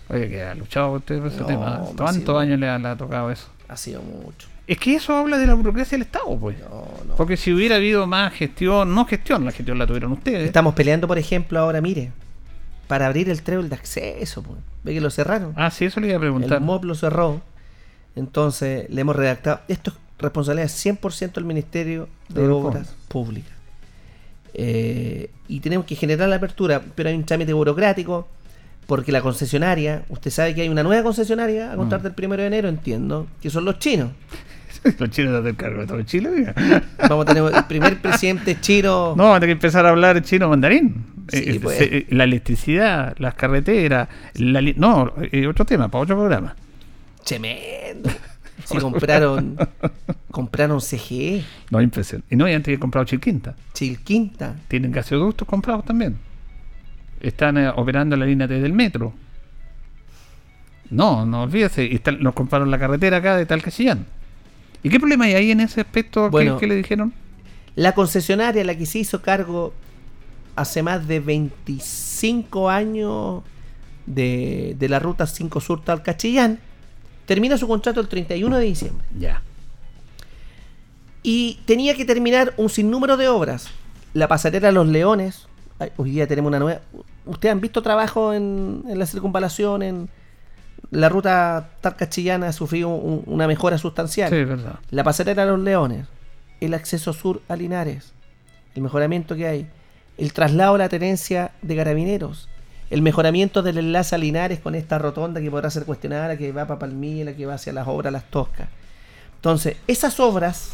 [0.09, 1.81] Oye, que ha luchado usted por ese No, tema.
[1.95, 3.47] ¿Cuántos años le ha, le ha tocado eso?
[3.67, 4.47] Ha sido mucho.
[4.65, 6.57] Es que eso habla de la burocracia del Estado, pues.
[7.17, 10.45] Porque si hubiera habido más gestión, no gestión, la gestión la tuvieron ustedes.
[10.47, 12.11] Estamos peleando, por ejemplo, ahora, mire,
[12.87, 14.41] para abrir el trébol de acceso.
[14.43, 14.59] pues.
[14.83, 15.53] Ve que lo cerraron.
[15.55, 16.57] Ah, sí, eso le iba a preguntar.
[16.57, 17.41] El MOP lo cerró.
[18.15, 19.61] Entonces, le hemos redactado.
[19.67, 23.51] Esto es responsabilidad 100% del Ministerio de De Obras Públicas.
[24.53, 28.27] Eh, y tenemos que generar la apertura, pero hay un trámite burocrático.
[28.85, 32.03] Porque la concesionaria, usted sabe que hay una nueva concesionaria a contar Mm.
[32.03, 34.11] del primero de enero, entiendo, que son los chinos.
[34.99, 36.53] Los chinos hacen cargo de todo Chile.
[37.07, 39.13] Vamos a tener el primer presidente chino.
[39.15, 41.05] No, van a tener que empezar a hablar chino mandarín.
[41.29, 41.77] Sí, Eh, pues.
[41.77, 46.55] se- eh, la electricidad, las carreteras, la no, eh, otro tema, para otro programa.
[47.25, 48.09] Tremendo.
[48.65, 49.57] Si compraron,
[50.31, 51.43] compraron CGE.
[51.71, 52.23] No, impresión.
[52.29, 53.55] Y no, y antes que comprado Chilquinta.
[53.73, 54.55] Chilquinta.
[54.67, 56.17] Tienen gasoductos comprados también.
[57.21, 59.13] Están eh, operando la línea T del metro.
[60.89, 61.85] No, no olvídese.
[61.85, 64.05] y nos compraron la carretera acá de Talcachillán.
[64.83, 66.25] ¿Y qué problema hay ahí en ese aspecto?
[66.25, 66.57] ¿Qué- Bueno.
[66.57, 67.13] ¿Qué, le dijeron?
[67.75, 69.73] La concesionaria, la que se hizo cargo
[70.55, 73.43] hace más de 25 años
[74.05, 76.59] de, de la ruta 5 Sur Talcachillán,
[77.25, 79.05] termina su contrato el 31 de diciembre.
[79.17, 79.41] Ya.
[81.21, 83.67] Y tenía que terminar un sinnúmero de obras.
[84.13, 85.47] La pasarela Los Leones.
[85.79, 86.81] ay, hoy día tenemos una nueva.
[87.25, 89.81] ¿Ustedes han visto trabajo en, en la circunvalación?
[89.81, 90.09] En
[90.91, 94.29] la ruta Talcachillana ha sufrido un- una mejora sustancial.
[94.29, 94.79] Sí, verdad.
[94.91, 96.07] La pasarela Los Leones.
[96.59, 98.11] El acceso sur a Linares.
[98.75, 99.67] El mejoramiento que hay.
[100.17, 102.49] El traslado a la tenencia de carabineros.
[102.89, 106.51] El mejoramiento del enlace a Linares con esta rotonda que podrá ser cuestionada, la que
[106.51, 108.67] va para Palmilla, la que va hacia las obras Las Toscas.
[109.35, 110.71] Entonces, esas obras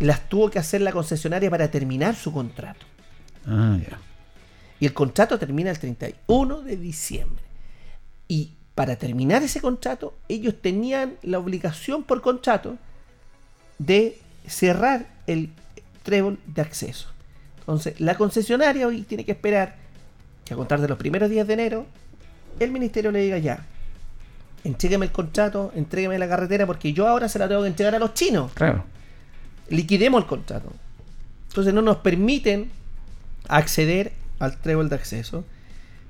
[0.00, 2.84] las tuvo que hacer la concesionaria para terminar su contrato.
[3.46, 3.98] Ah, ya.
[4.80, 7.42] Y el contrato termina el 31 de diciembre.
[8.28, 12.76] Y para terminar ese contrato, ellos tenían la obligación por contrato
[13.78, 15.50] de cerrar el
[16.02, 17.08] trébol de acceso.
[17.66, 19.74] Entonces, la concesionaria hoy tiene que esperar
[20.44, 21.86] que a contar de los primeros días de enero,
[22.60, 23.66] el ministerio le diga ya,
[24.62, 27.98] entrégueme el contrato, entrégueme la carretera, porque yo ahora se la tengo que entregar a
[27.98, 28.52] los chinos.
[28.54, 28.84] Claro.
[29.68, 30.72] Liquidemos el contrato.
[31.48, 32.70] Entonces no nos permiten
[33.48, 35.44] acceder al trébol de acceso.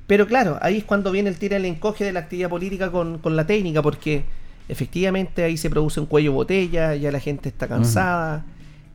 [0.06, 3.18] Pero claro, ahí es cuando viene el tira el encoge de la actividad política con,
[3.18, 4.24] con la técnica, porque
[4.68, 8.44] efectivamente ahí se produce un cuello botella, ya la gente está cansada,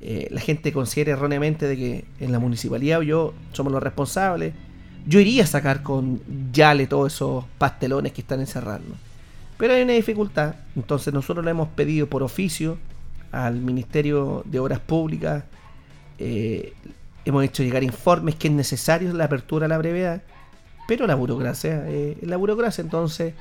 [0.04, 4.54] eh, la gente considera erróneamente de que en la municipalidad o yo somos los responsables.
[5.06, 6.22] Yo iría a sacar con
[6.52, 8.96] Yale todos esos pastelones que están encerrando.
[9.58, 12.80] Pero hay una dificultad, entonces nosotros le hemos pedido por oficio
[13.32, 15.44] al Ministerio de Obras Públicas,
[16.18, 16.74] eh,
[17.26, 20.24] hemos hecho llegar informes que es necesario la apertura a la brevedad,
[20.88, 23.36] pero la burocracia, eh, la burocracia entonces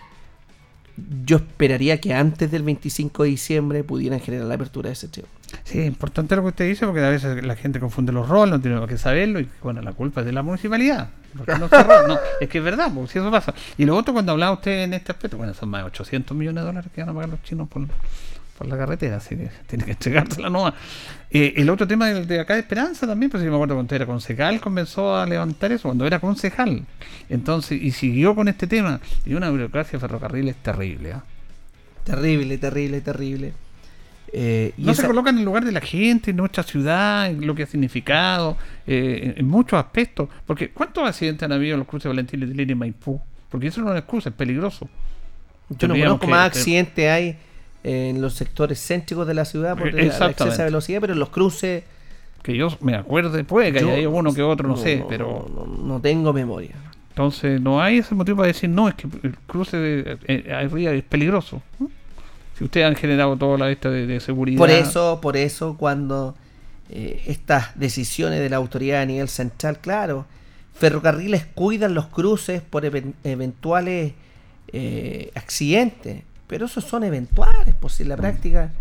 [1.24, 5.30] yo esperaría que antes del 25 de diciembre pudieran generar la apertura de ese trébol.
[5.64, 8.52] Sí, es importante lo que usted dice porque a veces la gente confunde los roles,
[8.52, 11.10] no tiene qué saberlo y bueno, la culpa es de la municipalidad.
[11.36, 12.08] Porque no cerró.
[12.08, 13.54] No, es que es verdad, porque si eso pasa.
[13.78, 16.62] Y lo otro, cuando hablaba usted en este aspecto, bueno, son más de 800 millones
[16.62, 17.86] de dólares que van a pagar los chinos por,
[18.60, 20.74] por la carretera, así que tiene que entregarse la nueva.
[21.30, 23.94] Eh, el otro tema del de acá de Esperanza también, pues si me acuerdo cuando
[23.94, 26.84] era concejal, comenzó a levantar eso, cuando era concejal.
[27.30, 29.00] Entonces, y siguió con este tema.
[29.24, 31.14] Y una burocracia de ferrocarriles terrible.
[31.14, 31.24] ¿ah?
[32.04, 33.54] Terrible, terrible, terrible.
[34.30, 37.30] Eh, y no esa- se coloca en el lugar de la gente, en nuestra ciudad,
[37.30, 40.28] en lo que ha significado, eh, en muchos aspectos.
[40.46, 43.18] Porque ¿cuántos accidentes han habido en los cruces Valentín Letelier y Maipú?
[43.48, 44.86] Porque eso no es una excusa, es peligroso.
[45.70, 47.38] Yo no conozco más accidentes hay
[47.82, 51.30] en los sectores céntricos de la ciudad por el exceso de velocidad, pero en los
[51.30, 51.84] cruces
[52.42, 55.08] Que yo me acuerde, puede que Yo- haya uno que otro, no, no, sé, no,
[55.08, 55.48] pero...
[55.82, 56.74] no tengo memoria.
[57.10, 61.02] Entonces no hay ese motivo para decir, no, es que el cruce de, eh, es
[61.04, 61.62] peligroso.
[62.56, 64.58] Si ustedes han generado toda la esta de, de seguridad...
[64.58, 66.34] Por eso, por eso cuando
[66.88, 70.26] eh, estas decisiones de la autoridad a nivel central, claro,
[70.74, 74.12] ferrocarriles cuidan los cruces por even- eventuales
[74.72, 78.72] eh, accidentes, pero esos son eventuales, pues si en la práctica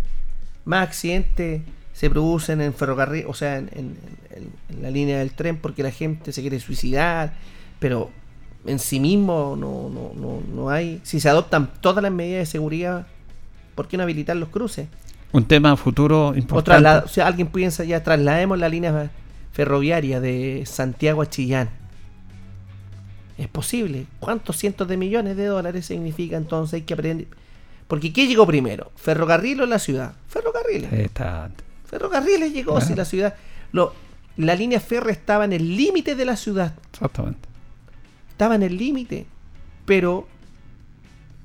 [0.65, 1.61] más accidentes
[1.93, 3.97] se producen en ferrocarril, o sea, en, en-
[4.35, 7.33] en- en la línea del tren porque la gente se quiere suicidar,
[7.79, 8.09] pero
[8.65, 12.45] en sí mismo no, no, no, no hay, si se adoptan todas las medidas de
[12.47, 13.05] seguridad,
[13.75, 14.87] ¿por qué no habilitar los cruces?
[15.31, 16.81] Un tema futuro O, importante.
[16.81, 19.11] traslada- o sea, alguien piensa ya, traslademos la línea
[19.51, 21.69] ferroviaria de Santiago a Chillán.
[23.37, 24.05] Es posible.
[24.19, 26.73] ¿Cuántos cientos de millones de dólares significa entonces?
[26.75, 27.27] Hay que aprender.
[27.89, 28.91] Porque ¿qué llegó primero?
[28.95, 30.13] ¿Ferrocarril o la ciudad?
[30.29, 30.93] Ferrocarriles.
[30.93, 31.49] Está-
[31.85, 32.85] Ferrocarriles llegó, Claro.
[32.87, 33.35] si la ciudad.
[33.73, 33.93] Lo,
[34.37, 36.73] la línea férrea estaba en el límite de la ciudad.
[36.93, 37.49] Exactamente.
[38.29, 39.25] Estaba en el límite.
[39.85, 40.27] Pero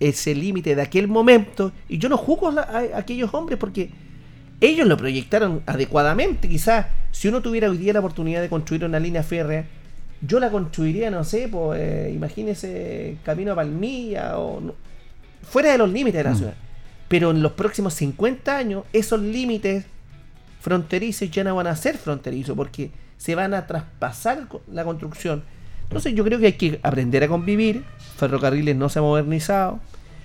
[0.01, 1.73] ese límite de aquel momento.
[1.89, 3.91] Y yo no juzgo a, aquellos hombres porque
[4.61, 6.49] ellos lo proyectaron adecuadamente.
[6.49, 9.65] Quizás si uno tuviera hoy día la oportunidad de construir una línea férrea,
[10.21, 14.75] yo la construiría, no sé, pues eh, imagínese Camino a Palmilla o no-
[15.45, 16.37] fuera de los límites de la Mm.
[16.39, 16.55] ciudad.
[17.09, 19.85] Pero en los próximos 50 años, esos límites
[20.61, 25.43] fronterizos ya no van a ser fronterizos porque se van a traspasar la construcción.
[25.85, 27.85] Entonces yo creo que hay que aprender a convivir.
[28.17, 29.81] Ferrocarriles no se ha modernizado.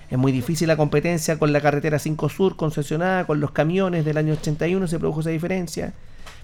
[0.09, 4.17] Es muy difícil la competencia con la carretera 5 Sur concesionada, con los camiones del
[4.17, 5.93] año 81 se produjo esa diferencia.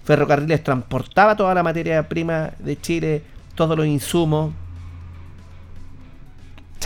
[0.04, 3.22] Ferrocarriles transportaba toda la materia prima de Chile,
[3.56, 4.52] todos los insumos.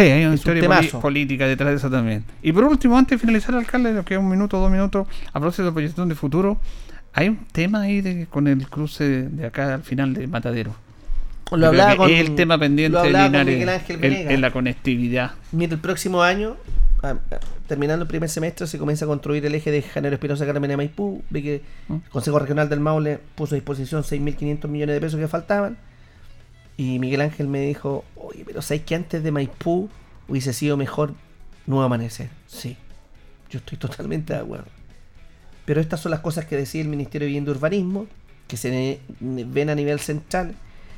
[0.00, 1.00] Sí, hay una Es un historia temazo.
[1.00, 2.24] política detrás de eso también.
[2.42, 5.64] Y por último, antes de finalizar, alcalde, nos queda un minuto, dos minutos, a propósito
[5.64, 6.58] de proyección de futuro,
[7.12, 10.74] hay un tema ahí de- con el cruce de acá al final de Matadero.
[11.52, 14.40] Lo hablaba con- es el tema pendiente lo de hablaba con Linares, Miguel Ángel en-
[14.40, 15.32] la conectividad.
[15.52, 16.56] Mira, el próximo año,
[17.02, 20.46] ah, ah, terminando el primer semestre, se comienza a construir el eje de Janeiro Espinosa
[20.46, 21.22] Carmen de Maipú.
[21.28, 21.54] Vi que
[21.88, 25.76] el Consejo Regional del Maule puso a disposición 6.500 millones de pesos que faltaban.
[26.80, 29.90] Y Miguel Ángel me dijo, oye, pero ¿sabes que antes de Maipú
[30.28, 31.12] hubiese sido mejor
[31.66, 32.30] Nuevo Amanecer?
[32.46, 32.78] Sí,
[33.50, 34.64] yo estoy totalmente de acuerdo.
[35.66, 38.06] Pero estas son las cosas que decía el Ministerio de Vivienda y Urbanismo,
[38.48, 40.54] que se ven a nivel central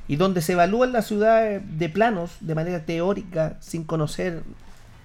[0.06, 4.44] y donde se evalúan las ciudades de planos de manera teórica, sin conocer.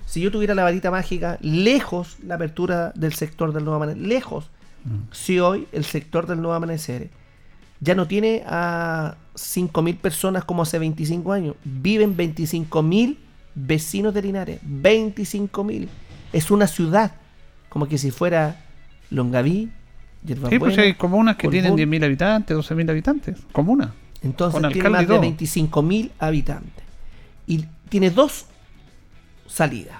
[0.05, 4.51] Si yo tuviera la varita mágica, lejos la apertura del sector del nuevo amanecer, lejos.
[5.11, 7.09] Si hoy el sector del nuevo amanecer
[7.79, 13.17] ya no tiene a 5.000 personas como hace 25 años, viven 25.000
[13.55, 15.87] vecinos de Linares, 25.000.
[16.33, 17.13] Es una ciudad,
[17.69, 18.65] como que si fuera
[19.09, 19.69] Longaví,
[20.25, 21.89] Yerba Sí, pues Buena, hay comunas que tienen Colbún.
[21.91, 23.89] 10.000 habitantes, 12.000 habitantes, comunas.
[24.23, 25.21] Entonces con tiene más de todo.
[25.21, 26.83] 25.000 habitantes.
[27.45, 28.45] Y tiene dos
[29.47, 29.97] salidas.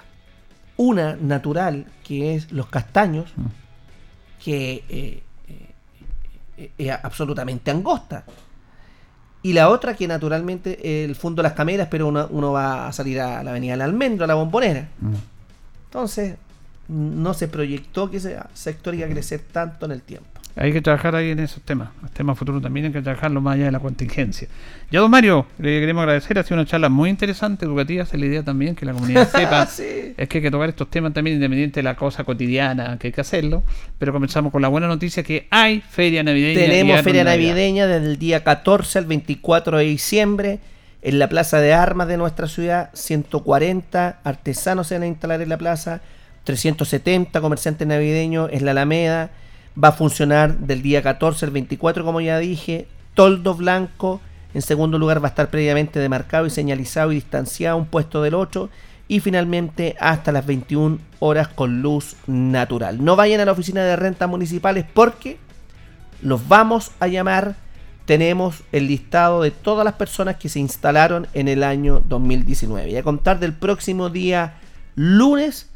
[0.76, 3.46] Una natural, que es los castaños, Mm.
[4.44, 5.74] que eh, eh,
[6.58, 8.24] eh, es absolutamente angosta.
[9.42, 12.92] Y la otra que naturalmente el fondo de las cameras, pero uno, uno va a
[12.92, 14.88] salir a la avenida del Almendro, a la bombonera.
[15.00, 15.14] Mm.
[15.84, 16.36] Entonces,
[16.88, 20.37] no se proyectó que ese sector iba a crecer tanto en el tiempo.
[20.60, 21.90] Hay que trabajar ahí en esos temas.
[22.02, 24.48] Los temas futuros también hay que trabajarlo más allá de la contingencia.
[24.90, 26.36] Ya, don Mario, le queremos agradecer.
[26.36, 28.02] Ha sido una charla muy interesante, educativa.
[28.02, 29.66] Esa es la idea también, que la comunidad sepa.
[29.66, 30.14] Sí.
[30.16, 33.12] Es que hay que tocar estos temas también, independiente de la cosa cotidiana, que hay
[33.12, 33.62] que hacerlo.
[33.98, 36.58] Pero comenzamos con la buena noticia que hay feria navideña.
[36.58, 37.50] Tenemos feria navidad.
[37.50, 40.58] navideña desde el día 14 al 24 de diciembre
[41.02, 42.90] en la Plaza de Armas de nuestra ciudad.
[42.94, 46.00] 140 artesanos se van a instalar en la plaza,
[46.42, 49.30] 370 comerciantes navideños en la Alameda.
[49.82, 52.88] Va a funcionar del día 14 al 24, como ya dije.
[53.14, 54.20] Toldo blanco.
[54.54, 58.34] En segundo lugar va a estar previamente demarcado y señalizado y distanciado un puesto del
[58.34, 58.68] 8.
[59.06, 63.04] Y finalmente hasta las 21 horas con luz natural.
[63.04, 65.38] No vayan a la oficina de rentas municipales porque
[66.22, 67.54] los vamos a llamar.
[68.04, 72.90] Tenemos el listado de todas las personas que se instalaron en el año 2019.
[72.90, 74.54] Y a contar del próximo día
[74.96, 75.67] lunes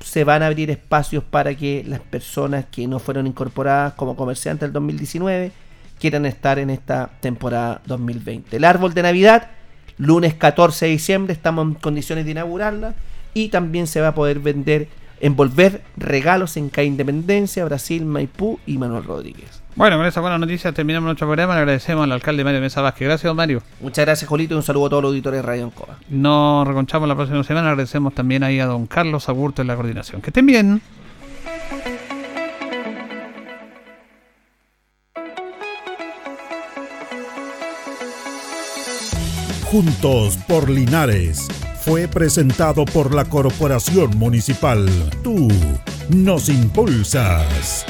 [0.00, 4.62] se van a abrir espacios para que las personas que no fueron incorporadas como comerciantes
[4.62, 5.52] del 2019
[5.98, 8.56] quieran estar en esta temporada 2020.
[8.56, 9.50] El árbol de Navidad,
[9.98, 12.94] lunes 14 de diciembre, estamos en condiciones de inaugurarla
[13.34, 14.88] y también se va a poder vender,
[15.20, 19.59] envolver regalos en Calle Independencia, Brasil, Maipú y Manuel Rodríguez.
[19.76, 21.54] Bueno, con esa buena noticia terminamos nuestro programa.
[21.54, 23.06] Le agradecemos al alcalde Mario Mesa Vázquez.
[23.06, 23.62] Gracias, don Mario.
[23.80, 25.96] Muchas gracias, Jolito, y un saludo a todos los auditores de Radio Ancoa.
[26.08, 27.70] Nos reconchamos la próxima semana.
[27.70, 30.20] Agradecemos también ahí a don Carlos Agurto en la coordinación.
[30.20, 30.82] Que estén bien.
[39.70, 41.46] Juntos por Linares
[41.80, 44.88] fue presentado por la Corporación Municipal.
[45.22, 45.48] Tú
[46.08, 47.86] nos impulsas.